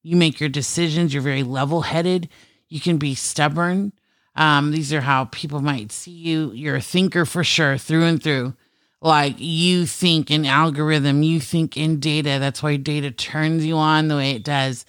you 0.02 0.16
make 0.16 0.40
your 0.40 0.48
decisions 0.48 1.12
you're 1.12 1.22
very 1.22 1.42
level 1.42 1.82
headed 1.82 2.28
you 2.68 2.80
can 2.80 2.96
be 2.98 3.14
stubborn. 3.14 3.92
Um 4.36 4.70
these 4.70 4.92
are 4.92 5.00
how 5.02 5.26
people 5.26 5.60
might 5.60 5.92
see 5.92 6.12
you. 6.12 6.52
You're 6.52 6.76
a 6.76 6.82
thinker 6.82 7.24
for 7.26 7.44
sure 7.44 7.76
through 7.76 8.04
and 8.04 8.22
through. 8.22 8.54
Like 9.02 9.36
you 9.38 9.86
think 9.86 10.30
in 10.30 10.44
algorithm, 10.44 11.22
you 11.22 11.40
think 11.40 11.76
in 11.76 12.00
data. 12.00 12.36
That's 12.38 12.62
why 12.62 12.76
data 12.76 13.10
turns 13.10 13.64
you 13.64 13.76
on 13.76 14.08
the 14.08 14.16
way 14.16 14.32
it 14.32 14.44
does. 14.44 14.84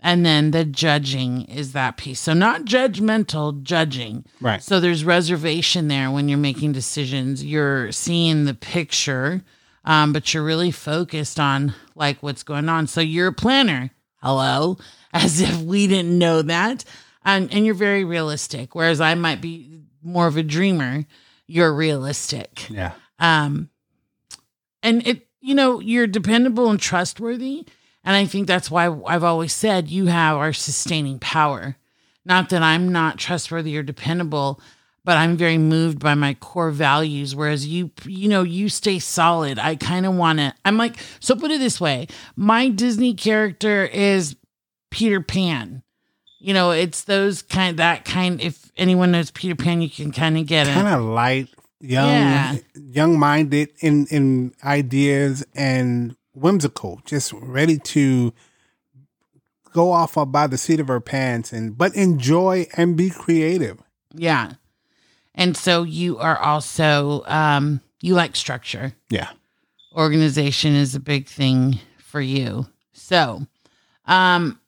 And 0.00 0.24
then 0.24 0.52
the 0.52 0.64
judging 0.64 1.42
is 1.46 1.72
that 1.72 1.96
piece. 1.96 2.20
So 2.20 2.32
not 2.32 2.64
judgmental, 2.64 3.62
judging. 3.62 4.24
Right. 4.40 4.62
So 4.62 4.78
there's 4.78 5.04
reservation 5.04 5.88
there 5.88 6.10
when 6.10 6.28
you're 6.28 6.38
making 6.38 6.72
decisions. 6.72 7.44
You're 7.44 7.90
seeing 7.90 8.44
the 8.44 8.54
picture, 8.54 9.42
um, 9.84 10.12
but 10.12 10.32
you're 10.32 10.44
really 10.44 10.70
focused 10.70 11.40
on 11.40 11.74
like 11.96 12.22
what's 12.22 12.44
going 12.44 12.68
on. 12.68 12.86
So 12.86 13.00
you're 13.00 13.28
a 13.28 13.32
planner. 13.32 13.90
Hello, 14.22 14.78
as 15.12 15.40
if 15.40 15.60
we 15.62 15.86
didn't 15.88 16.16
know 16.16 16.42
that. 16.42 16.84
And 17.24 17.52
and 17.52 17.66
you're 17.66 17.74
very 17.74 18.04
realistic. 18.04 18.74
Whereas 18.76 19.00
I 19.00 19.14
might 19.16 19.40
be 19.40 19.80
more 20.02 20.28
of 20.28 20.36
a 20.36 20.42
dreamer. 20.44 21.04
You're 21.48 21.74
realistic 21.74 22.68
Yeah. 22.70 22.92
um 23.18 23.70
and 24.82 25.04
it 25.06 25.26
you 25.40 25.54
know 25.54 25.80
you're 25.80 26.06
dependable 26.06 26.68
and 26.70 26.78
trustworthy 26.78 27.66
and 28.04 28.16
i 28.16 28.24
think 28.24 28.46
that's 28.46 28.70
why 28.70 28.86
i've 29.06 29.24
always 29.24 29.52
said 29.52 29.88
you 29.88 30.06
have 30.06 30.36
our 30.36 30.52
sustaining 30.52 31.18
power. 31.18 31.76
Not 32.24 32.50
that 32.50 32.62
i'm 32.62 32.92
not 32.92 33.18
trustworthy 33.18 33.76
or 33.76 33.82
dependable 33.82 34.60
but 35.04 35.16
i'm 35.16 35.36
very 35.38 35.56
moved 35.56 35.98
by 36.00 36.14
my 36.14 36.34
core 36.34 36.70
values. 36.70 37.34
Whereas 37.34 37.66
you 37.66 37.90
you 38.04 38.28
know 38.28 38.42
you 38.42 38.68
stay 38.68 38.98
solid. 38.98 39.58
I 39.58 39.76
kind 39.76 40.04
of 40.04 40.14
want 40.14 40.38
to 40.40 40.52
i'm 40.66 40.76
like 40.76 40.96
so 41.20 41.34
put 41.34 41.50
it 41.50 41.60
this 41.60 41.80
way. 41.80 42.08
My 42.36 42.68
disney 42.68 43.14
character 43.14 43.84
is 43.86 44.36
peter 44.90 45.22
pan. 45.22 45.82
You 46.40 46.52
know 46.52 46.72
it's 46.72 47.04
those 47.04 47.40
kind 47.42 47.78
that 47.78 48.04
kind 48.04 48.40
if 48.40 48.70
anyone 48.76 49.10
knows 49.12 49.30
peter 49.30 49.56
pan 49.56 49.80
you 49.80 49.88
can 49.88 50.12
kind 50.12 50.36
of 50.36 50.44
get 50.46 50.68
it. 50.68 50.74
Kind 50.74 50.88
of 50.88 51.02
light, 51.02 51.48
young, 51.80 52.08
Yeah. 52.08 52.56
young 52.74 53.18
minded 53.18 53.70
in 53.80 54.06
in 54.10 54.52
ideas 54.62 55.42
and 55.54 56.14
whimsical, 56.38 57.00
just 57.04 57.32
ready 57.32 57.78
to 57.78 58.32
go 59.72 59.92
off 59.92 60.16
by 60.28 60.46
the 60.46 60.58
seat 60.58 60.80
of 60.80 60.88
her 60.88 61.00
pants 61.00 61.52
and 61.52 61.76
but 61.76 61.94
enjoy 61.94 62.66
and 62.76 62.96
be 62.96 63.10
creative. 63.10 63.82
Yeah. 64.14 64.52
And 65.34 65.56
so 65.56 65.82
you 65.82 66.18
are 66.18 66.38
also 66.38 67.22
um 67.26 67.80
you 68.00 68.14
like 68.14 68.36
structure. 68.36 68.92
Yeah. 69.10 69.30
Organization 69.94 70.74
is 70.74 70.94
a 70.94 71.00
big 71.00 71.26
thing 71.26 71.78
for 71.98 72.20
you. 72.20 72.66
So, 72.92 73.46
um 74.06 74.60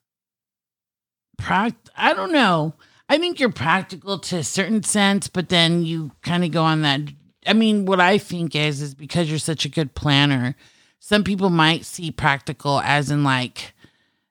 prac- 1.38 1.74
I 1.96 2.12
don't 2.14 2.32
know. 2.32 2.74
I 3.08 3.18
think 3.18 3.40
you're 3.40 3.50
practical 3.50 4.18
to 4.20 4.36
a 4.36 4.44
certain 4.44 4.84
sense, 4.84 5.26
but 5.26 5.48
then 5.48 5.84
you 5.84 6.12
kind 6.22 6.44
of 6.44 6.52
go 6.52 6.62
on 6.62 6.82
that. 6.82 7.00
I 7.46 7.54
mean, 7.54 7.84
what 7.86 8.00
I 8.00 8.18
think 8.18 8.54
is, 8.54 8.80
is 8.80 8.94
because 8.94 9.28
you're 9.28 9.40
such 9.40 9.64
a 9.64 9.68
good 9.68 9.94
planner, 9.94 10.54
some 11.00 11.24
people 11.24 11.50
might 11.50 11.84
see 11.84 12.10
practical 12.12 12.80
as 12.80 13.10
in 13.10 13.24
like 13.24 13.72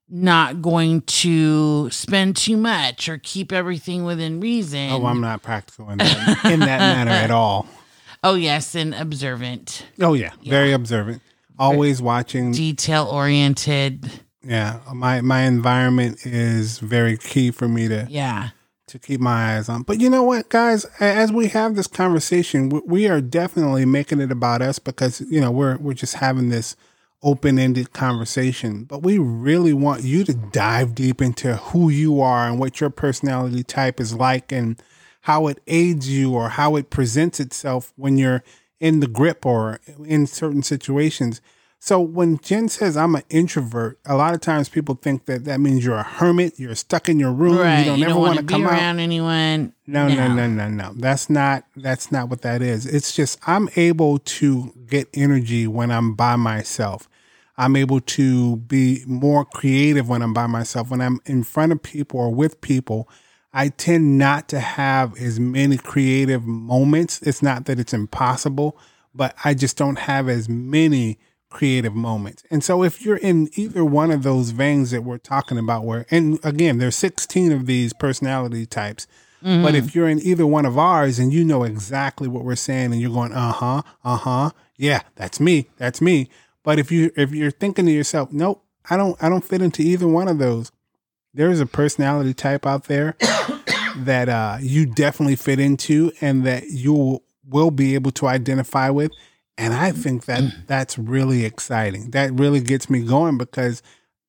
not 0.08 0.62
going 0.62 1.02
to 1.02 1.90
spend 1.92 2.36
too 2.36 2.58
much 2.58 3.10
or 3.10 3.20
keep 3.20 3.52
everything 3.52 4.06
within 4.06 4.40
reason. 4.40 4.90
Oh, 4.92 5.06
I'm 5.06 5.22
not 5.22 5.44
practical 5.44 5.90
in 5.90 5.98
that, 6.00 6.46
in 6.46 6.60
that 6.62 6.80
manner 6.80 7.12
at 7.12 7.32
all. 7.32 7.68
Oh, 8.22 8.34
yes, 8.36 8.76
and 8.76 8.94
observant, 8.94 9.86
Oh 10.02 10.12
yeah, 10.14 10.32
very 10.46 10.74
observant. 10.74 11.22
Always 11.58 12.02
watching. 12.02 12.52
detail 12.52 13.06
oriented. 13.06 14.12
Yeah, 14.44 14.82
my 14.94 15.22
my 15.22 15.44
environment 15.44 16.26
is 16.26 16.80
very 16.80 17.16
key 17.16 17.52
for 17.52 17.70
me 17.70 17.88
to 17.88 18.08
Yeah. 18.10 18.50
To 18.90 19.00
keep 19.00 19.20
my 19.22 19.56
eyes 19.56 19.70
on. 19.70 19.84
But 19.84 20.00
you 20.00 20.10
know 20.10 20.24
what, 20.24 20.50
guys? 20.50 20.86
As 21.00 21.32
we 21.32 21.48
have 21.48 21.76
this 21.76 21.88
conversation, 21.88 22.70
we- 22.86 23.08
are 23.08 23.22
definitely 23.22 23.86
making 23.86 24.20
it 24.20 24.32
about 24.32 24.62
us 24.62 24.78
because 24.78 25.22
you 25.22 25.40
know 25.42 25.52
we're 25.52 25.78
we're 25.78 25.94
just 25.94 26.16
having 26.16 26.50
this 26.50 26.76
open 27.24 27.58
ended 27.60 27.92
conversation. 27.94 28.84
But 28.84 29.04
we 29.04 29.18
really 29.18 29.74
want 29.74 30.04
you 30.04 30.24
to 30.26 30.34
dive 30.34 30.96
deep 30.96 31.22
into 31.22 31.56
who 31.58 31.90
you 31.90 32.22
are 32.22 32.48
and 32.48 32.60
what 32.60 32.80
your 32.80 32.90
personality 32.90 33.64
type 33.64 34.00
is 34.00 34.14
like 34.14 34.52
and 34.52 34.82
how 35.22 35.48
it 35.48 35.60
aids 35.68 36.10
you 36.10 36.34
or 36.34 36.50
how 36.50 36.76
it 36.76 36.90
presents 36.90 37.40
itself 37.40 37.94
when 37.96 38.18
you're 38.18 38.44
in 38.80 39.02
the 39.02 39.08
grip 39.08 39.46
or 39.46 39.80
in 40.06 40.28
certain 40.28 40.64
situations. 40.64 41.42
So 41.82 42.02
when 42.02 42.38
Jen 42.40 42.68
says 42.68 42.98
I'm 42.98 43.16
an 43.16 43.24
introvert, 43.30 44.00
a 44.06 44.16
lot 44.16 44.34
of 44.34 44.42
times 44.42 44.68
people 44.68 44.96
think 44.96 45.26
that 45.26 45.46
that 45.46 45.62
means 45.62 45.86
you're 45.86 45.96
a 45.96 46.04
hermit, 46.04 46.60
you're 46.60 46.76
stuck 46.76 47.08
in 47.08 47.20
your 47.20 47.32
room, 47.32 47.58
Right. 47.58 47.80
you 47.80 47.86
don't 47.86 48.00
you 48.00 48.06
ever 48.06 48.20
want 48.20 48.38
to 48.38 48.44
come 48.46 48.66
out. 48.66 48.74
around 48.74 49.00
anyone. 49.00 49.74
No, 49.88 50.10
no, 50.10 50.28
no, 50.34 50.46
no, 50.48 50.68
no. 50.68 50.92
That's 50.98 51.30
not 51.30 51.64
that's 51.78 52.12
not 52.12 52.30
what 52.30 52.42
that 52.42 52.62
is. 52.62 52.86
It's 52.86 53.16
just 53.16 53.40
I'm 53.48 53.70
able 53.78 54.20
to 54.20 54.74
get 54.88 55.08
energy 55.14 55.68
when 55.68 55.90
I'm 55.90 56.16
by 56.16 56.36
myself. 56.36 57.08
I'm 57.58 57.76
able 57.78 58.02
to 58.02 58.58
be 58.58 59.04
more 59.08 59.46
creative 59.46 60.08
when 60.10 60.22
I'm 60.22 60.34
by 60.34 60.48
myself. 60.48 60.90
When 60.92 61.02
I'm 61.02 61.20
in 61.26 61.44
front 61.44 61.72
of 61.72 61.82
people 61.82 62.20
or 62.20 62.34
with 62.34 62.60
people, 62.62 63.10
I 63.54 63.70
tend 63.70 64.18
not 64.18 64.48
to 64.50 64.60
have 64.60 65.18
as 65.18 65.40
many 65.40 65.78
creative 65.78 66.46
moments. 66.46 67.22
It's 67.22 67.42
not 67.42 67.66
that 67.66 67.80
it's 67.80 67.94
impossible, 67.94 68.78
but 69.16 69.34
I 69.44 69.54
just 69.54 69.76
don't 69.78 70.00
have 70.00 70.30
as 70.30 70.48
many 70.50 71.20
creative 71.50 71.96
moments. 71.96 72.44
And 72.52 72.64
so 72.64 72.84
if 72.84 73.04
you're 73.04 73.18
in 73.18 73.50
either 73.56 73.84
one 73.84 74.12
of 74.12 74.24
those 74.24 74.52
veins 74.52 74.92
that 74.92 75.04
we're 75.04 75.18
talking 75.18 75.58
about 75.58 75.84
where 75.84 76.06
and 76.12 76.40
again, 76.44 76.78
there's 76.78 76.96
16 76.96 77.52
of 77.52 77.66
these 77.66 77.94
personality 77.94 78.66
types. 78.66 79.08
But 79.42 79.74
if 79.74 79.96
you're 79.96 80.10
in 80.10 80.20
either 80.20 80.46
one 80.46 80.66
of 80.66 80.78
ours 80.78 81.18
and 81.18 81.32
you 81.32 81.46
know 81.46 81.64
exactly 81.64 82.28
what 82.28 82.44
we're 82.44 82.58
saying 82.58 82.92
and 82.92 83.00
you're 83.00 83.14
going, 83.14 83.32
uh-huh, 83.32 83.84
uh-huh, 84.04 84.52
yeah, 84.76 85.04
that's 85.16 85.40
me, 85.40 85.70
that's 85.78 86.02
me. 86.02 86.30
But 86.64 86.78
if 86.78 86.92
you 86.92 87.12
if 87.16 87.32
you're 87.32 87.52
thinking 87.52 87.86
to 87.86 87.92
yourself, 87.92 88.34
nope, 88.34 88.64
I 88.90 88.98
don't 88.98 89.22
I 89.24 89.30
don't 89.30 89.44
fit 89.44 89.62
into 89.62 89.82
either 89.82 90.08
one 90.08 90.28
of 90.28 90.40
those, 90.40 90.72
there's 91.34 91.62
a 91.62 91.66
personality 91.66 92.34
type 92.34 92.66
out 92.66 92.86
there 92.86 93.16
that 93.98 94.28
uh, 94.28 94.58
you 94.60 94.86
definitely 94.86 95.38
fit 95.38 95.60
into 95.60 96.12
and 96.22 96.46
that 96.46 96.72
you 96.72 97.22
will 97.48 97.72
be 97.72 97.96
able 97.96 98.12
to 98.12 98.28
identify 98.28 98.90
with. 98.90 99.12
And 99.60 99.74
I 99.74 99.92
think 99.92 100.26
that 100.26 100.42
mm. 100.42 100.54
that's 100.68 100.98
really 100.98 101.46
exciting. 101.46 102.12
That 102.12 102.32
really 102.34 102.62
gets 102.62 102.90
me 102.90 103.02
going 103.04 103.38
because 103.38 103.84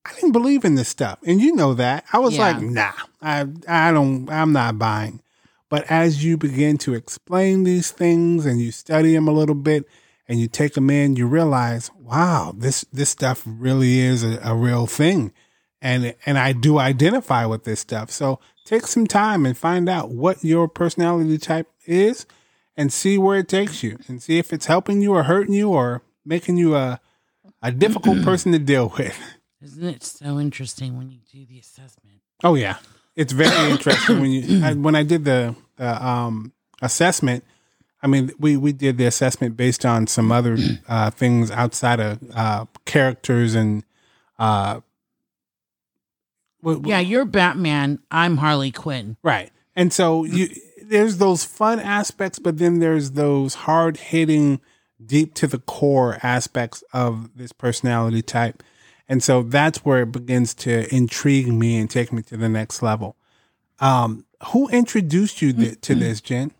I 0.05 0.13
didn't 0.15 0.33
believe 0.33 0.65
in 0.65 0.75
this 0.75 0.89
stuff. 0.89 1.19
And 1.25 1.39
you 1.39 1.55
know 1.55 1.73
that. 1.75 2.03
I 2.11 2.19
was 2.19 2.35
Yeah. 2.35 2.51
like, 2.51 2.61
nah, 2.61 2.91
I 3.21 3.47
I 3.67 3.91
don't 3.91 4.29
I'm 4.29 4.51
not 4.51 4.77
buying. 4.77 5.21
But 5.69 5.89
as 5.89 6.23
you 6.23 6.35
begin 6.35 6.77
to 6.79 6.93
explain 6.93 7.63
these 7.63 7.91
things 7.91 8.45
and 8.45 8.59
you 8.59 8.71
study 8.71 9.13
them 9.13 9.27
a 9.27 9.31
little 9.31 9.55
bit 9.55 9.85
and 10.27 10.37
you 10.39 10.47
take 10.47 10.73
them 10.73 10.89
in, 10.89 11.15
you 11.15 11.27
realize, 11.27 11.89
wow, 11.97 12.53
this 12.55 12.85
this 12.91 13.09
stuff 13.09 13.43
really 13.45 13.99
is 13.99 14.23
a, 14.23 14.39
a 14.43 14.53
real 14.55 14.85
thing. 14.85 15.31
And 15.81 16.13
and 16.25 16.37
I 16.37 16.51
do 16.51 16.77
identify 16.77 17.45
with 17.45 17.63
this 17.63 17.79
stuff. 17.79 18.11
So 18.11 18.39
take 18.65 18.85
some 18.85 19.07
time 19.07 19.45
and 19.45 19.57
find 19.57 19.87
out 19.87 20.09
what 20.09 20.43
your 20.43 20.67
personality 20.67 21.37
type 21.37 21.67
is 21.85 22.25
and 22.77 22.91
see 22.91 23.17
where 23.17 23.37
it 23.39 23.47
takes 23.47 23.83
you 23.83 23.97
and 24.07 24.21
see 24.21 24.37
if 24.37 24.51
it's 24.53 24.65
helping 24.67 25.01
you 25.01 25.13
or 25.13 25.23
hurting 25.23 25.53
you 25.53 25.69
or 25.69 26.01
making 26.25 26.57
you 26.57 26.75
a 26.75 26.99
a 27.61 27.71
difficult 27.71 28.21
person 28.23 28.51
to 28.53 28.59
deal 28.59 28.93
with. 28.97 29.17
Isn't 29.61 29.83
it 29.83 30.03
so 30.03 30.39
interesting 30.39 30.97
when 30.97 31.11
you 31.11 31.19
do 31.31 31.45
the 31.45 31.59
assessment? 31.59 32.21
Oh 32.43 32.55
yeah, 32.55 32.77
it's 33.15 33.33
very 33.33 33.71
interesting 33.71 34.19
when 34.19 34.31
you 34.31 34.63
I, 34.65 34.73
when 34.73 34.95
I 34.95 35.03
did 35.03 35.25
the, 35.25 35.55
the 35.77 36.03
um, 36.05 36.53
assessment. 36.81 37.43
I 38.03 38.07
mean, 38.07 38.31
we 38.39 38.57
we 38.57 38.71
did 38.73 38.97
the 38.97 39.05
assessment 39.05 39.55
based 39.55 39.85
on 39.85 40.07
some 40.07 40.31
other 40.31 40.57
uh, 40.87 41.11
things 41.11 41.51
outside 41.51 41.99
of 41.99 42.19
uh, 42.33 42.65
characters 42.85 43.53
and 43.53 43.83
uh, 44.39 44.79
w- 46.63 46.77
w- 46.79 46.89
Yeah, 46.89 46.99
you're 46.99 47.25
Batman. 47.25 47.99
I'm 48.09 48.37
Harley 48.37 48.71
Quinn. 48.71 49.17
right. 49.21 49.51
And 49.75 49.93
so 49.93 50.23
you 50.25 50.49
there's 50.91 51.17
those 51.17 51.45
fun 51.45 51.79
aspects, 51.79 52.37
but 52.37 52.57
then 52.57 52.79
there's 52.79 53.11
those 53.11 53.55
hard 53.55 53.97
hitting, 53.97 54.59
deep 55.03 55.33
to 55.35 55.47
the 55.47 55.59
core 55.59 56.19
aspects 56.21 56.83
of 56.93 57.35
this 57.37 57.53
personality 57.53 58.21
type. 58.21 58.61
And 59.07 59.23
so 59.23 59.41
that's 59.41 59.85
where 59.85 60.01
it 60.03 60.11
begins 60.11 60.53
to 60.55 60.93
intrigue 60.93 61.47
me 61.47 61.79
and 61.79 61.89
take 61.89 62.11
me 62.11 62.21
to 62.23 62.37
the 62.37 62.49
next 62.49 62.81
level. 62.83 63.15
Um, 63.79 64.25
who 64.47 64.67
introduced 64.67 65.41
you 65.41 65.53
th- 65.53 65.81
to 65.81 65.95
this, 65.95 66.21
Jen? 66.21 66.51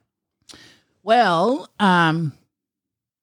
Well, 1.03 1.69
um, 1.79 2.33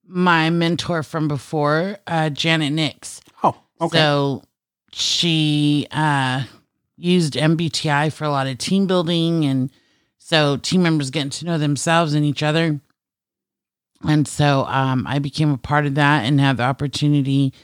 my 0.07 0.51
mentor 0.51 1.03
from 1.03 1.27
before, 1.27 1.99
uh, 2.07 2.31
Janet 2.31 2.73
Nix. 2.73 3.21
Oh, 3.43 3.57
okay. 3.81 3.99
So 3.99 4.43
she 4.93 5.87
uh, 5.91 6.45
used 6.97 7.35
MBTI 7.35 8.13
for 8.13 8.25
a 8.25 8.31
lot 8.31 8.47
of 8.47 8.59
team 8.59 8.87
building, 8.87 9.45
and 9.45 9.71
so 10.29 10.59
team 10.59 10.83
members 10.83 11.09
getting 11.09 11.31
to 11.31 11.47
know 11.47 11.57
themselves 11.57 12.13
and 12.13 12.23
each 12.23 12.43
other. 12.43 12.79
And 14.07 14.29
so 14.29 14.67
um, 14.67 15.07
I 15.07 15.21
became 15.21 15.51
a 15.51 15.57
part 15.57 15.87
of 15.87 15.95
that 15.95 16.27
and 16.27 16.39
had 16.39 16.59
the 16.59 16.65
opportunity 16.65 17.55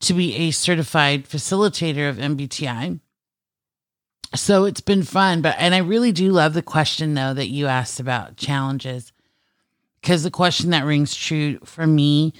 to 0.00 0.12
be 0.12 0.36
a 0.36 0.50
certified 0.50 1.26
facilitator 1.26 2.06
of 2.10 2.18
MBTI. 2.18 3.00
So 4.34 4.66
it's 4.66 4.82
been 4.82 5.04
fun, 5.04 5.40
but 5.40 5.56
and 5.58 5.74
I 5.74 5.78
really 5.78 6.12
do 6.12 6.32
love 6.32 6.52
the 6.52 6.60
question 6.60 7.14
though 7.14 7.32
that 7.32 7.48
you 7.48 7.66
asked 7.66 7.98
about 7.98 8.36
challenges 8.36 9.10
because 10.02 10.22
the 10.22 10.30
question 10.30 10.70
that 10.70 10.84
rings 10.84 11.14
true 11.14 11.58
for 11.64 11.86
me, 11.86 12.34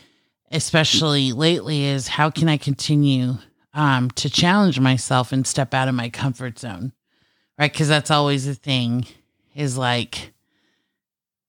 especially 0.50 1.32
lately, 1.32 1.84
is 1.84 2.08
how 2.08 2.28
can 2.28 2.50
I 2.50 2.58
continue 2.58 3.38
um, 3.72 4.10
to 4.10 4.28
challenge 4.28 4.78
myself 4.80 5.32
and 5.32 5.46
step 5.46 5.72
out 5.72 5.88
of 5.88 5.94
my 5.94 6.10
comfort 6.10 6.58
zone, 6.58 6.92
right? 7.58 7.72
Because 7.72 7.88
that's 7.88 8.10
always 8.10 8.44
the 8.44 8.54
thing, 8.54 9.06
is 9.56 9.76
like 9.78 10.32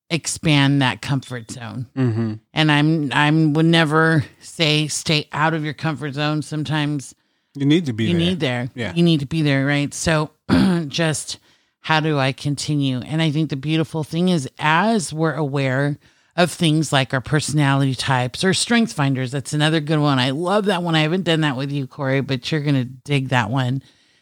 expand 0.09 0.81
that 0.81 1.01
comfort 1.01 1.51
zone. 1.51 1.87
mm-hmm. 1.95 2.33
And 2.53 2.71
I'm 2.71 3.11
I'm 3.11 3.53
would 3.53 3.65
never 3.65 4.23
say 4.39 4.87
stay 4.87 5.27
out 5.31 5.53
of 5.53 5.65
your 5.65 5.73
comfort 5.73 6.13
zone. 6.13 6.41
Sometimes 6.41 7.13
You 7.55 7.65
need 7.65 7.85
to 7.87 7.93
be 7.93 8.05
you 8.05 8.11
there. 8.13 8.19
need 8.19 8.39
there. 8.39 8.69
Yeah. 8.73 8.93
You 8.93 9.03
need 9.03 9.19
to 9.19 9.25
be 9.25 9.41
there, 9.41 9.65
right? 9.65 9.93
So 9.93 10.31
just 10.87 11.39
how 11.81 11.99
do 11.99 12.17
I 12.17 12.31
continue? 12.31 12.99
And 12.99 13.21
I 13.21 13.31
think 13.31 13.49
the 13.49 13.55
beautiful 13.57 14.03
thing 14.03 14.29
is 14.29 14.49
as 14.59 15.13
we're 15.13 15.33
aware 15.33 15.97
of 16.37 16.51
things 16.51 16.93
like 16.93 17.13
our 17.13 17.21
personality 17.21 17.95
types 17.95 18.43
or 18.43 18.53
strength 18.53 18.93
finders, 18.93 19.31
that's 19.31 19.53
another 19.53 19.79
good 19.79 19.99
one. 19.99 20.19
I 20.19 20.29
love 20.29 20.65
that 20.65 20.83
one. 20.83 20.95
I 20.95 21.01
haven't 21.01 21.23
done 21.23 21.41
that 21.41 21.57
with 21.57 21.71
you, 21.71 21.87
Corey, 21.87 22.21
but 22.21 22.49
you're 22.51 22.61
gonna 22.61 22.85
dig 22.85 23.29
that 23.29 23.49
one. 23.49 23.81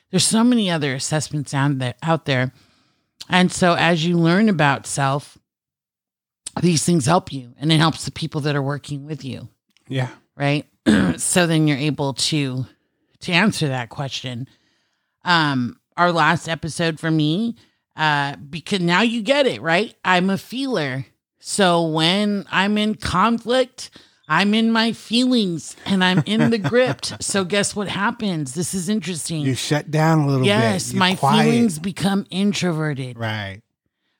There's 0.09 0.23
so 0.25 0.43
many 0.43 0.71
other 0.71 0.95
assessments 0.95 1.53
out 1.53 1.77
there 1.77 1.93
out 2.01 2.25
there. 2.25 2.53
And 3.29 3.51
so 3.51 3.73
as 3.73 4.05
you 4.05 4.17
learn 4.17 4.49
about 4.49 4.85
self, 4.85 5.37
these 6.61 6.83
things 6.85 7.05
help 7.05 7.33
you 7.33 7.53
and 7.59 7.71
it 7.71 7.77
helps 7.77 8.05
the 8.05 8.11
people 8.11 8.41
that 8.41 8.55
are 8.55 8.61
working 8.61 9.05
with 9.05 9.25
you. 9.25 9.49
Yeah. 9.87 10.09
right? 10.35 10.65
So 11.17 11.47
then 11.47 11.67
you're 11.67 11.77
able 11.77 12.13
to 12.13 12.65
to 13.21 13.31
answer 13.31 13.69
that 13.69 13.89
question. 13.89 14.47
Um 15.23 15.79
our 15.97 16.11
last 16.11 16.47
episode 16.47 16.99
for 16.99 17.09
me 17.09 17.55
uh 17.95 18.35
because 18.35 18.81
now 18.81 19.01
you 19.01 19.21
get 19.21 19.47
it 19.47 19.61
right? 19.61 19.95
I'm 20.03 20.29
a 20.29 20.37
feeler. 20.37 21.05
So 21.39 21.87
when 21.87 22.45
i'm 22.51 22.77
in 22.77 22.95
conflict 22.95 23.89
i'm 24.27 24.53
in 24.53 24.71
my 24.71 24.91
feelings 24.91 25.75
and 25.85 26.03
i'm 26.03 26.23
in 26.25 26.49
the 26.49 26.57
gripped 26.57 27.21
so 27.23 27.43
guess 27.43 27.75
what 27.75 27.87
happens 27.87 28.53
this 28.53 28.73
is 28.73 28.89
interesting 28.89 29.41
You 29.41 29.55
shut 29.55 29.91
down 29.91 30.19
a 30.19 30.27
little 30.27 30.45
yes 30.45 30.87
bit. 30.87 30.93
You're 30.95 30.99
my 30.99 31.15
quiet. 31.15 31.43
feelings 31.43 31.79
become 31.79 32.25
introverted 32.29 33.17
Right. 33.17 33.61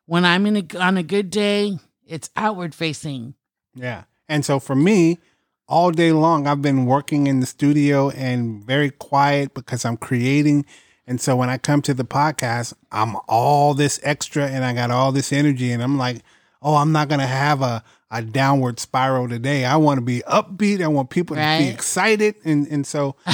when 0.06 0.26
i'm 0.26 0.46
in 0.46 0.58
a 0.58 0.78
on 0.80 0.98
a 0.98 1.04
good 1.04 1.30
day 1.30 1.80
it's 2.06 2.30
outward 2.36 2.76
facing 2.76 3.34
Yeah. 3.74 4.04
And 4.30 4.44
so 4.46 4.60
for 4.60 4.76
me, 4.76 5.20
all 5.68 5.92
day 5.92 6.12
long, 6.12 6.48
I've 6.48 6.62
been 6.62 6.86
working 6.86 7.28
in 7.28 7.40
the 7.42 7.46
studio 7.48 8.10
and 8.12 8.64
very 8.64 8.90
quiet 8.92 9.54
because 9.54 9.86
I'm 9.86 9.98
creating 9.98 10.66
And 11.08 11.20
so 11.22 11.36
when 11.36 11.50
I 11.50 11.58
come 11.60 11.82
to 11.84 11.94
the 11.94 12.06
podcast, 12.06 12.74
I'm 12.92 13.16
all 13.28 13.74
this 13.76 14.00
extra 14.04 14.48
and 14.48 14.64
I 14.66 14.74
got 14.74 14.90
all 14.92 15.12
this 15.12 15.32
energy 15.34 15.72
and 15.72 15.82
I'm 15.84 15.98
like, 15.98 16.18
oh, 16.62 16.76
I'm 16.76 16.92
not 16.92 17.08
going 17.10 17.20
to 17.22 17.28
have 17.28 17.62
a, 17.62 17.84
a 18.12 18.22
downward 18.22 18.80
spiral 18.80 19.28
today. 19.28 19.66
I 19.66 19.76
want 19.78 19.98
to 19.98 20.02
be 20.02 20.22
upbeat. 20.28 20.82
I 20.82 20.88
want 20.88 21.10
people 21.10 21.36
right. 21.36 21.58
to 21.58 21.64
be 21.64 21.70
excited. 21.70 22.36
And, 22.46 22.68
and 22.68 22.86
so 22.86 23.16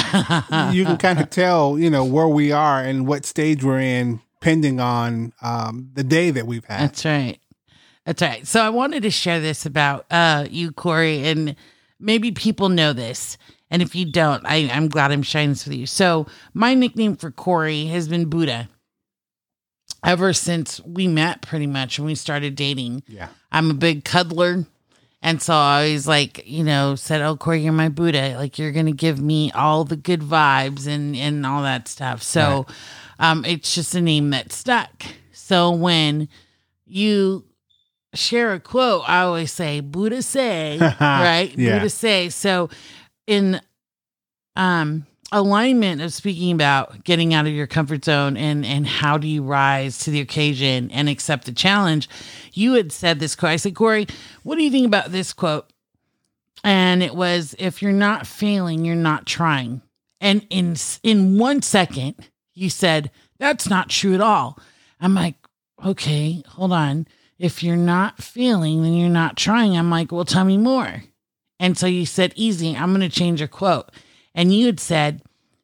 you 0.72 0.84
can 0.84 0.96
kind 0.96 1.20
of 1.20 1.30
tell, 1.30 1.78
you 1.78 1.90
know, 1.90 2.04
where 2.04 2.28
we 2.28 2.52
are 2.52 2.82
and 2.82 3.06
what 3.06 3.24
stage 3.24 3.62
we're 3.62 3.80
in, 3.80 4.20
pending 4.40 4.80
on 4.80 5.32
um, 5.42 5.90
the 5.94 6.04
day 6.04 6.30
that 6.30 6.46
we've 6.46 6.64
had. 6.64 6.80
That's 6.80 7.04
right. 7.04 7.38
That's 8.06 8.22
right. 8.22 8.46
So 8.46 8.60
I 8.60 8.70
wanted 8.70 9.02
to 9.04 9.10
share 9.10 9.40
this 9.40 9.66
about 9.66 10.06
uh, 10.10 10.46
you, 10.50 10.72
Corey, 10.72 11.26
and 11.28 11.54
maybe 12.00 12.32
people 12.32 12.68
know 12.68 12.92
this. 12.92 13.38
And 13.70 13.80
if 13.80 13.94
you 13.94 14.10
don't, 14.10 14.44
I, 14.44 14.68
I'm 14.72 14.88
glad 14.88 15.12
I'm 15.12 15.22
sharing 15.22 15.50
this 15.50 15.64
with 15.66 15.76
you. 15.76 15.86
So 15.86 16.26
my 16.52 16.74
nickname 16.74 17.16
for 17.16 17.30
Corey 17.30 17.86
has 17.86 18.08
been 18.08 18.28
Buddha 18.28 18.68
ever 20.04 20.32
since 20.32 20.80
we 20.80 21.08
met 21.08 21.42
pretty 21.42 21.66
much 21.66 21.98
when 21.98 22.06
we 22.06 22.14
started 22.14 22.54
dating. 22.54 23.02
Yeah. 23.06 23.28
I'm 23.50 23.70
a 23.70 23.74
big 23.74 24.04
cuddler. 24.04 24.66
And 25.24 25.40
so 25.40 25.54
I 25.54 25.76
always 25.76 26.08
like, 26.08 26.46
you 26.46 26.64
know, 26.64 26.96
said, 26.96 27.22
Oh, 27.22 27.36
Corey, 27.36 27.60
you're 27.60 27.72
my 27.72 27.88
Buddha. 27.88 28.34
Like 28.36 28.58
you're 28.58 28.72
gonna 28.72 28.92
give 28.92 29.20
me 29.20 29.52
all 29.52 29.84
the 29.84 29.96
good 29.96 30.20
vibes 30.20 30.86
and 30.88 31.14
and 31.14 31.46
all 31.46 31.62
that 31.62 31.86
stuff. 31.86 32.22
So 32.22 32.66
right. 33.20 33.30
um 33.30 33.44
it's 33.44 33.74
just 33.74 33.94
a 33.94 34.00
name 34.00 34.30
that 34.30 34.52
stuck. 34.52 35.04
So 35.32 35.70
when 35.70 36.28
you 36.86 37.44
share 38.14 38.52
a 38.52 38.60
quote, 38.60 39.08
I 39.08 39.22
always 39.22 39.52
say 39.52 39.80
Buddha 39.80 40.22
say, 40.22 40.78
right? 41.00 41.56
yeah. 41.56 41.74
Buddha 41.74 41.88
say. 41.90 42.28
So 42.28 42.68
in 43.28 43.60
um 44.56 45.06
alignment 45.32 46.02
of 46.02 46.12
speaking 46.12 46.52
about 46.52 47.04
getting 47.04 47.32
out 47.32 47.46
of 47.46 47.52
your 47.52 47.66
comfort 47.66 48.04
zone 48.04 48.36
and 48.36 48.64
and 48.64 48.86
how 48.86 49.16
do 49.16 49.26
you 49.26 49.42
rise 49.42 49.98
to 49.98 50.10
the 50.10 50.20
occasion 50.20 50.90
and 50.90 51.08
accept 51.08 51.46
the 51.46 51.52
challenge. 51.52 52.08
You 52.52 52.74
had 52.74 52.92
said 52.92 53.18
this 53.18 53.34
quote. 53.34 53.50
I 53.52 53.56
said 53.56 53.74
corey 53.74 54.06
what 54.42 54.56
do 54.56 54.62
you 54.62 54.70
think 54.70 54.86
about 54.86 55.10
this 55.10 55.32
quote? 55.32 55.72
And 56.62 57.02
it 57.02 57.14
was 57.14 57.56
if 57.58 57.82
you're 57.82 57.92
not 57.92 58.26
failing 58.26 58.84
you're 58.84 58.94
not 58.94 59.26
trying. 59.26 59.80
And 60.20 60.46
in 60.50 60.76
in 61.02 61.38
one 61.38 61.62
second 61.62 62.14
you 62.54 62.68
said 62.68 63.10
that's 63.38 63.68
not 63.68 63.88
true 63.88 64.14
at 64.14 64.20
all. 64.20 64.58
I'm 65.00 65.14
like 65.14 65.36
okay 65.84 66.42
hold 66.46 66.72
on. 66.72 67.06
If 67.38 67.62
you're 67.62 67.76
not 67.76 68.22
failing 68.22 68.82
then 68.82 68.92
you're 68.92 69.08
not 69.08 69.38
trying. 69.38 69.76
I'm 69.76 69.90
like 69.90 70.12
well 70.12 70.26
tell 70.26 70.44
me 70.44 70.58
more. 70.58 71.04
And 71.58 71.78
so 71.78 71.86
you 71.86 72.04
said 72.04 72.34
easy 72.36 72.76
i'm 72.76 72.90
going 72.90 73.08
to 73.08 73.08
change 73.08 73.40
your 73.40 73.48
quote 73.48 73.90
and 74.34 74.54
you 74.54 74.66
had 74.66 74.80
said, 74.80 75.22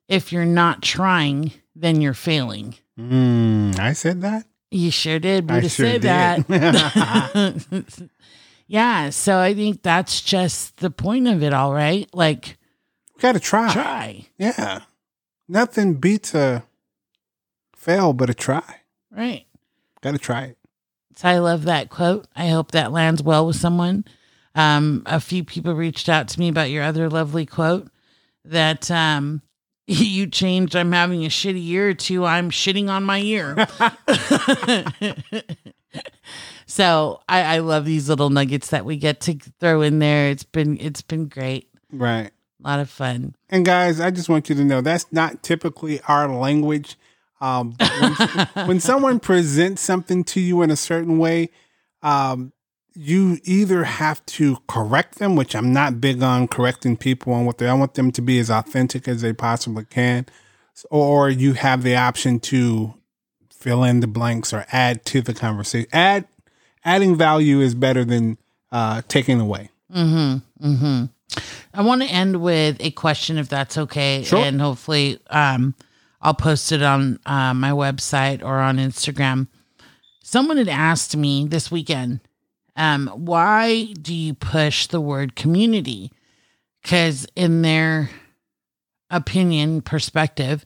if 0.08 0.32
you're 0.32 0.44
not 0.44 0.82
trying, 0.82 1.52
then 1.74 2.00
you're 2.00 2.14
failing. 2.14 2.74
Mm, 2.98 3.78
I 3.78 3.92
said 3.92 4.22
that? 4.22 4.46
You 4.70 4.90
sure 4.90 5.18
did. 5.18 5.46
Buddha 5.46 5.66
I 5.66 5.68
sure 5.68 5.86
said 5.86 6.00
did. 6.00 6.46
that. 6.48 8.10
yeah. 8.66 9.10
So 9.10 9.38
I 9.38 9.54
think 9.54 9.82
that's 9.82 10.20
just 10.20 10.78
the 10.78 10.90
point 10.90 11.28
of 11.28 11.42
it 11.42 11.54
all, 11.54 11.72
right? 11.72 12.08
Like, 12.12 12.58
we 13.16 13.20
got 13.20 13.32
to 13.32 13.40
try. 13.40 13.72
Try. 13.72 14.26
Yeah. 14.36 14.80
Nothing 15.48 15.94
beats 15.94 16.34
a 16.34 16.64
fail 17.74 18.12
but 18.12 18.30
a 18.30 18.34
try. 18.34 18.80
Right. 19.10 19.46
Got 20.02 20.12
to 20.12 20.18
try 20.18 20.42
it. 20.44 20.58
So 21.16 21.28
I 21.28 21.38
love 21.38 21.64
that 21.64 21.88
quote. 21.90 22.28
I 22.36 22.48
hope 22.48 22.72
that 22.72 22.92
lands 22.92 23.22
well 23.22 23.46
with 23.46 23.56
someone. 23.56 24.04
Um, 24.54 25.02
a 25.06 25.20
few 25.20 25.44
people 25.44 25.74
reached 25.74 26.08
out 26.08 26.28
to 26.28 26.38
me 26.40 26.48
about 26.48 26.70
your 26.70 26.84
other 26.84 27.08
lovely 27.08 27.46
quote 27.46 27.88
that 28.50 28.90
um, 28.90 29.42
you 29.86 30.26
changed 30.26 30.76
I'm 30.76 30.92
having 30.92 31.24
a 31.24 31.28
shitty 31.28 31.64
year 31.64 31.94
to 31.94 32.24
I'm 32.24 32.50
shitting 32.50 32.88
on 32.88 33.04
my 33.04 33.20
ear 33.20 33.66
so 36.66 37.20
I, 37.28 37.56
I 37.56 37.58
love 37.58 37.84
these 37.84 38.08
little 38.08 38.30
nuggets 38.30 38.68
that 38.68 38.84
we 38.84 38.96
get 38.96 39.20
to 39.22 39.38
throw 39.60 39.82
in 39.82 39.98
there. 39.98 40.30
It's 40.30 40.44
been 40.44 40.78
it's 40.80 41.02
been 41.02 41.26
great. 41.26 41.70
Right. 41.90 42.30
A 42.62 42.68
lot 42.68 42.80
of 42.80 42.90
fun. 42.90 43.34
And 43.48 43.64
guys, 43.64 44.00
I 44.00 44.10
just 44.10 44.28
want 44.28 44.48
you 44.48 44.54
to 44.56 44.64
know 44.64 44.80
that's 44.80 45.06
not 45.12 45.42
typically 45.42 46.00
our 46.08 46.28
language. 46.28 46.96
Um, 47.40 47.76
when, 47.78 48.66
when 48.66 48.80
someone 48.80 49.20
presents 49.20 49.80
something 49.80 50.24
to 50.24 50.40
you 50.40 50.62
in 50.62 50.72
a 50.72 50.76
certain 50.76 51.18
way, 51.18 51.50
um, 52.02 52.52
you 53.00 53.38
either 53.44 53.84
have 53.84 54.26
to 54.26 54.58
correct 54.66 55.20
them, 55.20 55.36
which 55.36 55.54
I'm 55.54 55.72
not 55.72 56.00
big 56.00 56.20
on 56.20 56.48
correcting 56.48 56.96
people 56.96 57.32
on 57.32 57.44
what 57.44 57.58
they 57.58 57.68
I 57.68 57.74
want 57.74 57.94
them 57.94 58.10
to 58.10 58.20
be 58.20 58.40
as 58.40 58.50
authentic 58.50 59.06
as 59.06 59.22
they 59.22 59.32
possibly 59.32 59.84
can, 59.84 60.26
or 60.90 61.30
you 61.30 61.52
have 61.52 61.84
the 61.84 61.94
option 61.94 62.40
to 62.40 62.94
fill 63.52 63.84
in 63.84 64.00
the 64.00 64.08
blanks 64.08 64.52
or 64.52 64.66
add 64.72 65.04
to 65.06 65.20
the 65.20 65.32
conversation. 65.32 65.88
Add 65.92 66.26
adding 66.84 67.14
value 67.14 67.60
is 67.60 67.76
better 67.76 68.04
than 68.04 68.36
uh, 68.72 69.02
taking 69.06 69.38
away. 69.40 69.70
Mm-hmm. 69.94 70.66
Mm-hmm. 70.68 71.04
I 71.74 71.82
want 71.82 72.02
to 72.02 72.08
end 72.08 72.42
with 72.42 72.78
a 72.80 72.90
question, 72.90 73.38
if 73.38 73.48
that's 73.48 73.78
okay, 73.78 74.24
sure. 74.24 74.40
and 74.40 74.60
hopefully, 74.60 75.20
um, 75.30 75.76
I'll 76.20 76.34
post 76.34 76.72
it 76.72 76.82
on 76.82 77.20
uh, 77.24 77.54
my 77.54 77.70
website 77.70 78.42
or 78.42 78.58
on 78.58 78.78
Instagram. 78.78 79.46
Someone 80.20 80.56
had 80.56 80.68
asked 80.68 81.16
me 81.16 81.46
this 81.46 81.70
weekend 81.70 82.20
um, 82.78 83.08
why 83.08 83.92
do 84.00 84.14
you 84.14 84.34
push 84.34 84.86
the 84.86 85.00
word 85.00 85.34
community? 85.34 86.12
Because 86.80 87.26
in 87.34 87.62
their 87.62 88.08
opinion, 89.10 89.82
perspective, 89.82 90.64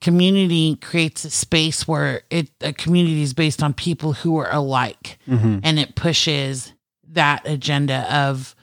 community 0.00 0.76
creates 0.76 1.24
a 1.24 1.30
space 1.30 1.88
where 1.88 2.22
it 2.30 2.50
a 2.60 2.74
community 2.74 3.22
is 3.22 3.32
based 3.32 3.62
on 3.62 3.72
people 3.72 4.12
who 4.12 4.36
are 4.36 4.52
alike, 4.52 5.18
mm-hmm. 5.26 5.60
and 5.62 5.78
it 5.78 5.96
pushes 5.96 6.74
that 7.08 7.48
agenda 7.48 8.14
of 8.14 8.54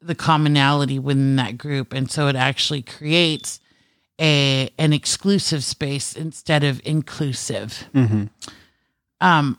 the 0.00 0.16
commonality 0.16 0.98
within 0.98 1.36
that 1.36 1.56
group, 1.58 1.92
and 1.92 2.10
so 2.10 2.26
it 2.26 2.34
actually 2.34 2.82
creates 2.82 3.60
a 4.20 4.68
an 4.78 4.92
exclusive 4.92 5.62
space 5.62 6.16
instead 6.16 6.64
of 6.64 6.80
inclusive. 6.84 7.84
Mm-hmm. 7.94 8.24
Um, 9.20 9.58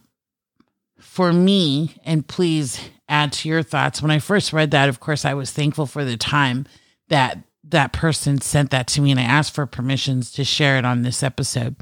for 1.09 1.33
me, 1.33 1.95
and 2.05 2.25
please 2.25 2.79
add 3.09 3.33
to 3.33 3.49
your 3.49 3.63
thoughts. 3.63 3.99
When 3.99 4.11
I 4.11 4.19
first 4.19 4.53
read 4.53 4.69
that, 4.71 4.89
of 4.89 4.99
course, 4.99 5.25
I 5.25 5.33
was 5.33 5.51
thankful 5.51 5.87
for 5.87 6.05
the 6.05 6.17
time 6.17 6.67
that 7.07 7.39
that 7.63 7.93
person 7.93 8.39
sent 8.39 8.69
that 8.69 8.87
to 8.89 9.01
me, 9.01 9.09
and 9.09 9.19
I 9.19 9.23
asked 9.23 9.55
for 9.55 9.65
permissions 9.65 10.31
to 10.33 10.43
share 10.43 10.77
it 10.77 10.85
on 10.85 11.01
this 11.01 11.23
episode. 11.23 11.75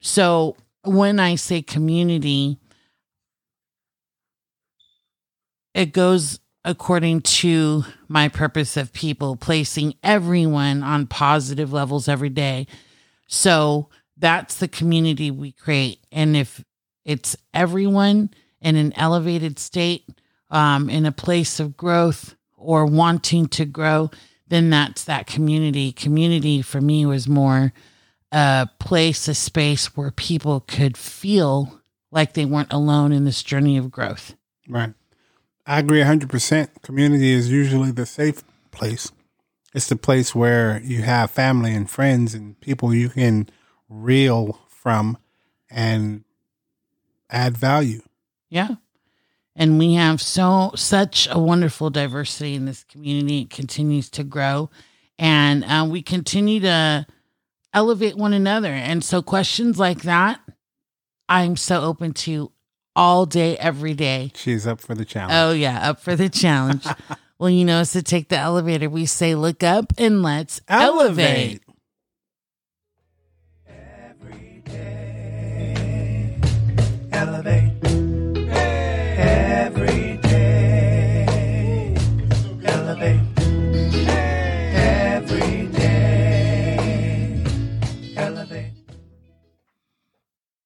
So 0.00 0.56
when 0.84 1.18
I 1.18 1.34
say 1.34 1.62
community, 1.62 2.60
it 5.74 5.92
goes 5.92 6.38
according 6.64 7.22
to 7.22 7.84
my 8.06 8.28
purpose 8.28 8.76
of 8.76 8.92
people, 8.92 9.34
placing 9.34 9.94
everyone 10.04 10.84
on 10.84 11.08
positive 11.08 11.72
levels 11.72 12.06
every 12.08 12.30
day. 12.30 12.68
So 13.26 13.88
that's 14.16 14.54
the 14.54 14.68
community 14.68 15.32
we 15.32 15.50
create. 15.50 15.98
And 16.12 16.36
if 16.36 16.64
it's 17.04 17.36
everyone 17.52 18.30
in 18.64 18.76
an 18.76 18.92
elevated 18.96 19.58
state, 19.58 20.08
um, 20.50 20.88
in 20.88 21.06
a 21.06 21.12
place 21.12 21.60
of 21.60 21.76
growth 21.76 22.34
or 22.56 22.86
wanting 22.86 23.46
to 23.46 23.64
grow, 23.64 24.10
then 24.48 24.70
that's 24.70 25.04
that 25.04 25.26
community. 25.26 25.92
Community 25.92 26.62
for 26.62 26.80
me 26.80 27.04
was 27.04 27.28
more 27.28 27.72
a 28.32 28.68
place, 28.80 29.28
a 29.28 29.34
space 29.34 29.96
where 29.96 30.10
people 30.10 30.60
could 30.60 30.96
feel 30.96 31.80
like 32.10 32.32
they 32.32 32.44
weren't 32.44 32.72
alone 32.72 33.12
in 33.12 33.24
this 33.24 33.42
journey 33.42 33.76
of 33.76 33.90
growth. 33.90 34.34
Right. 34.68 34.94
I 35.66 35.78
agree 35.78 36.00
100%. 36.00 36.82
Community 36.82 37.32
is 37.32 37.50
usually 37.50 37.90
the 37.90 38.06
safe 38.06 38.42
place. 38.70 39.12
It's 39.74 39.88
the 39.88 39.96
place 39.96 40.34
where 40.34 40.80
you 40.82 41.02
have 41.02 41.30
family 41.30 41.74
and 41.74 41.90
friends 41.90 42.34
and 42.34 42.58
people 42.60 42.94
you 42.94 43.08
can 43.08 43.48
reel 43.88 44.60
from 44.68 45.18
and 45.70 46.24
add 47.30 47.56
value. 47.56 48.02
Yeah. 48.54 48.76
And 49.56 49.78
we 49.80 49.94
have 49.94 50.22
so 50.22 50.70
such 50.76 51.28
a 51.30 51.38
wonderful 51.38 51.90
diversity 51.90 52.54
in 52.54 52.66
this 52.66 52.84
community. 52.84 53.42
It 53.42 53.50
continues 53.50 54.08
to 54.10 54.22
grow, 54.22 54.70
and 55.18 55.64
uh, 55.64 55.86
we 55.88 56.02
continue 56.02 56.60
to 56.60 57.06
elevate 57.72 58.16
one 58.16 58.32
another. 58.32 58.72
And 58.72 59.04
so, 59.04 59.22
questions 59.22 59.78
like 59.78 60.02
that, 60.02 60.40
I'm 61.28 61.56
so 61.56 61.82
open 61.82 62.12
to 62.14 62.52
all 62.96 63.26
day, 63.26 63.56
every 63.58 63.94
day. 63.94 64.30
She's 64.34 64.66
up 64.66 64.80
for 64.80 64.94
the 64.94 65.04
challenge. 65.04 65.32
Oh 65.34 65.52
yeah, 65.52 65.90
up 65.90 66.00
for 66.00 66.14
the 66.16 66.28
challenge. 66.28 66.84
well, 67.38 67.50
you 67.50 67.64
know, 67.64 67.80
us 67.80 67.92
to 67.92 68.02
take 68.02 68.28
the 68.28 68.38
elevator, 68.38 68.88
we 68.88 69.06
say, 69.06 69.34
"Look 69.34 69.62
up 69.62 69.92
and 69.98 70.22
let's 70.22 70.60
elevate." 70.68 71.60
elevate. 71.60 71.62
Every 73.68 74.62
day, 74.64 76.40
elevate. 77.12 78.03